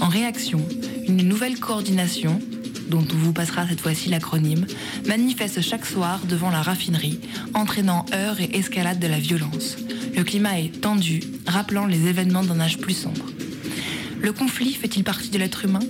[0.00, 0.60] En réaction,
[1.06, 2.40] une nouvelle coordination,
[2.88, 4.66] dont on vous passera cette fois-ci l'acronyme,
[5.06, 7.20] manifeste chaque soir devant la raffinerie,
[7.54, 9.76] entraînant heurts et escalade de la violence.
[10.16, 13.26] Le climat est tendu, rappelant les événements d'un âge plus sombre.
[14.20, 15.80] Le conflit fait-il partie de l'être humain?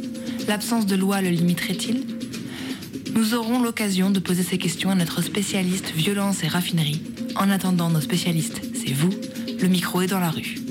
[0.48, 2.04] L'absence de loi le limiterait-il?
[3.14, 7.00] Nous aurons l'occasion de poser ces questions à notre spécialiste violence et raffinerie.
[7.36, 9.10] En attendant nos spécialistes, c'est vous,
[9.60, 10.65] le micro est dans la rue.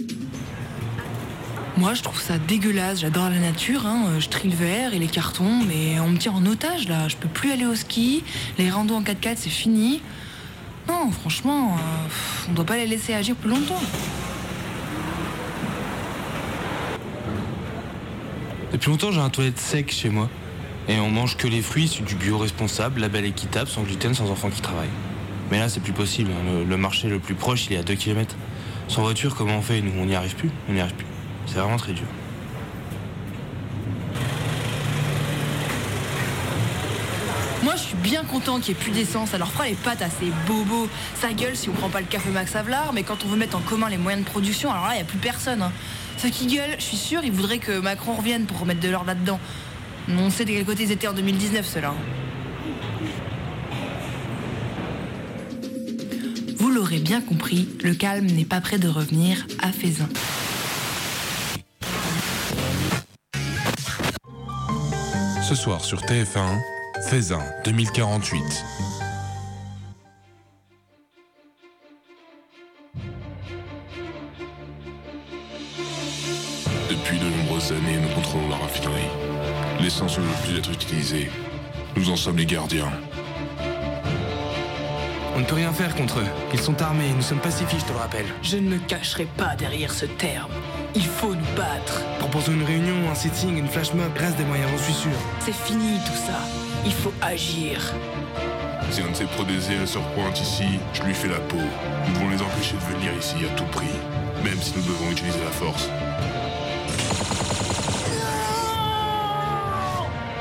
[1.77, 3.01] Moi, je trouve ça dégueulasse.
[3.01, 3.85] J'adore la nature.
[3.85, 4.05] hein.
[4.07, 7.07] Euh, Je trie le verre et les cartons, mais on me tient en otage là.
[7.07, 8.23] Je peux plus aller au ski.
[8.57, 10.01] Les randos en 4x4, c'est fini.
[10.87, 13.81] Non, franchement, euh, on doit pas les laisser agir plus longtemps.
[18.71, 20.29] Depuis longtemps, j'ai un toilette sec chez moi.
[20.87, 24.29] Et on mange que les fruits issus du bio responsable, label équitable, sans gluten, sans
[24.29, 24.87] enfants qui travaillent.
[25.51, 26.31] Mais là, c'est plus possible.
[26.31, 26.43] hein.
[26.59, 28.35] Le, le marché le plus proche, il est à 2 km.
[28.87, 30.51] Sans voiture, comment on fait Nous, on n'y arrive plus.
[30.69, 31.05] On n'y arrive plus.
[31.47, 32.07] C'est vraiment très dur.
[37.63, 39.33] Moi, je suis bien content qu'il n'y ait plus d'essence.
[39.33, 40.87] Alors, fera les pâtes à ces bobos.
[41.15, 43.57] Ça gueule si on prend pas le café Max Havelaar, mais quand on veut mettre
[43.57, 45.61] en commun les moyens de production, alors là, il n'y a plus personne.
[45.61, 45.71] hein.
[46.17, 49.07] Ceux qui gueulent, je suis sûr, ils voudraient que Macron revienne pour remettre de l'ordre
[49.07, 49.39] là-dedans.
[50.09, 51.93] On sait de quel côté ils étaient en 2019, ceux-là.
[56.57, 60.07] Vous l'aurez bien compris, le calme n'est pas prêt de revenir à Faisin.
[65.55, 66.59] Ce soir sur TF1,
[67.07, 68.41] Faisin 2048.
[76.89, 78.91] Depuis de nombreuses années, nous contrôlons la raffinerie.
[79.79, 81.31] L'essence ne veut plus être utilisée.
[81.95, 82.91] Nous en sommes les gardiens.
[85.37, 86.27] On ne peut rien faire contre eux.
[86.51, 88.25] Ils sont armés, nous sommes pacifistes, je te le rappelle.
[88.41, 90.51] Je ne me cacherai pas derrière ce terme.
[90.97, 92.01] Il faut nous battre.
[92.19, 95.11] Proposons une réunion, un sitting, une flash mob, reste des moyens, j'en suis sûr.
[95.39, 96.39] C'est fini tout ça.
[96.85, 97.93] Il faut agir.
[98.91, 101.57] Si un de ces prodésés se repointe ici, je lui fais la peau.
[102.07, 103.91] Nous devons les empêcher de venir ici à tout prix,
[104.41, 105.89] même si nous devons utiliser la force.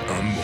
[0.09, 0.41] Un mot.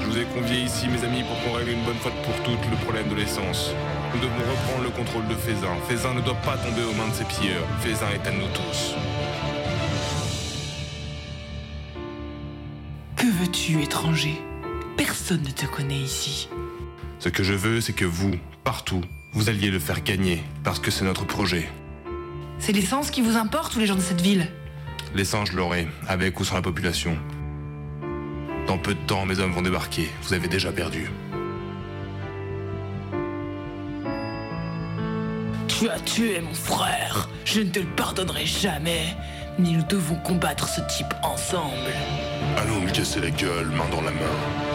[0.00, 2.70] Je vous ai conviés ici, mes amis, pour qu'on règle une bonne fois pour toutes
[2.70, 3.70] le problème de l'essence.
[4.16, 5.74] Nous devons reprendre le contrôle de Faisin.
[5.88, 7.66] Faisin ne doit pas tomber aux mains de ses pilleurs.
[7.80, 8.94] Faisin est à nous tous.
[13.14, 14.40] Que veux-tu, étranger?
[14.96, 16.48] Personne ne te connaît ici.
[17.18, 18.32] Ce que je veux, c'est que vous,
[18.64, 19.02] partout,
[19.32, 21.68] vous alliez le faire gagner, parce que c'est notre projet.
[22.58, 24.48] C'est l'essence qui vous importe ou les gens de cette ville?
[25.14, 27.18] L'essence, je l'aurai, avec ou sans la population.
[28.66, 30.08] Dans peu de temps, mes hommes vont débarquer.
[30.22, 31.10] Vous avez déjà perdu.
[35.78, 37.28] Tu as tué mon frère.
[37.44, 39.14] Je ne te le pardonnerai jamais.
[39.58, 41.92] Mais nous devons combattre ce type ensemble.
[42.56, 44.65] Allons lui casser la gueule, main dans la main.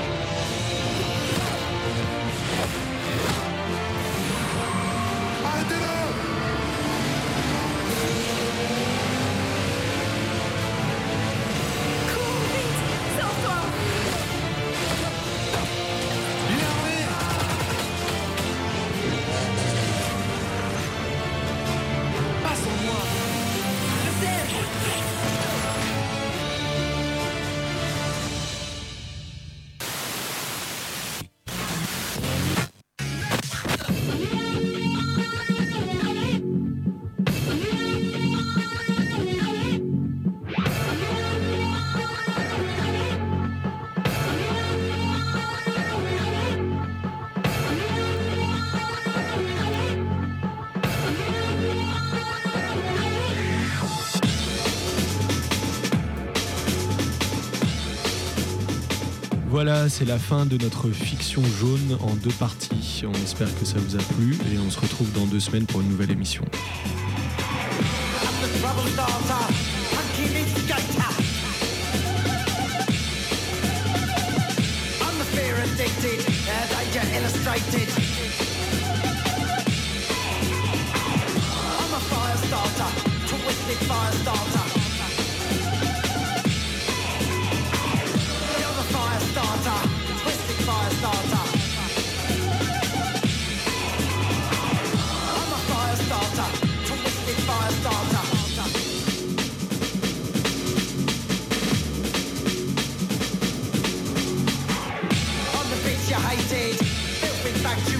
[59.63, 63.03] voilà, c'est la fin de notre fiction jaune en deux parties.
[63.05, 65.81] On espère que ça vous a plu et on se retrouve dans deux semaines pour
[65.81, 66.43] une nouvelle émission.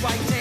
[0.01, 0.40] white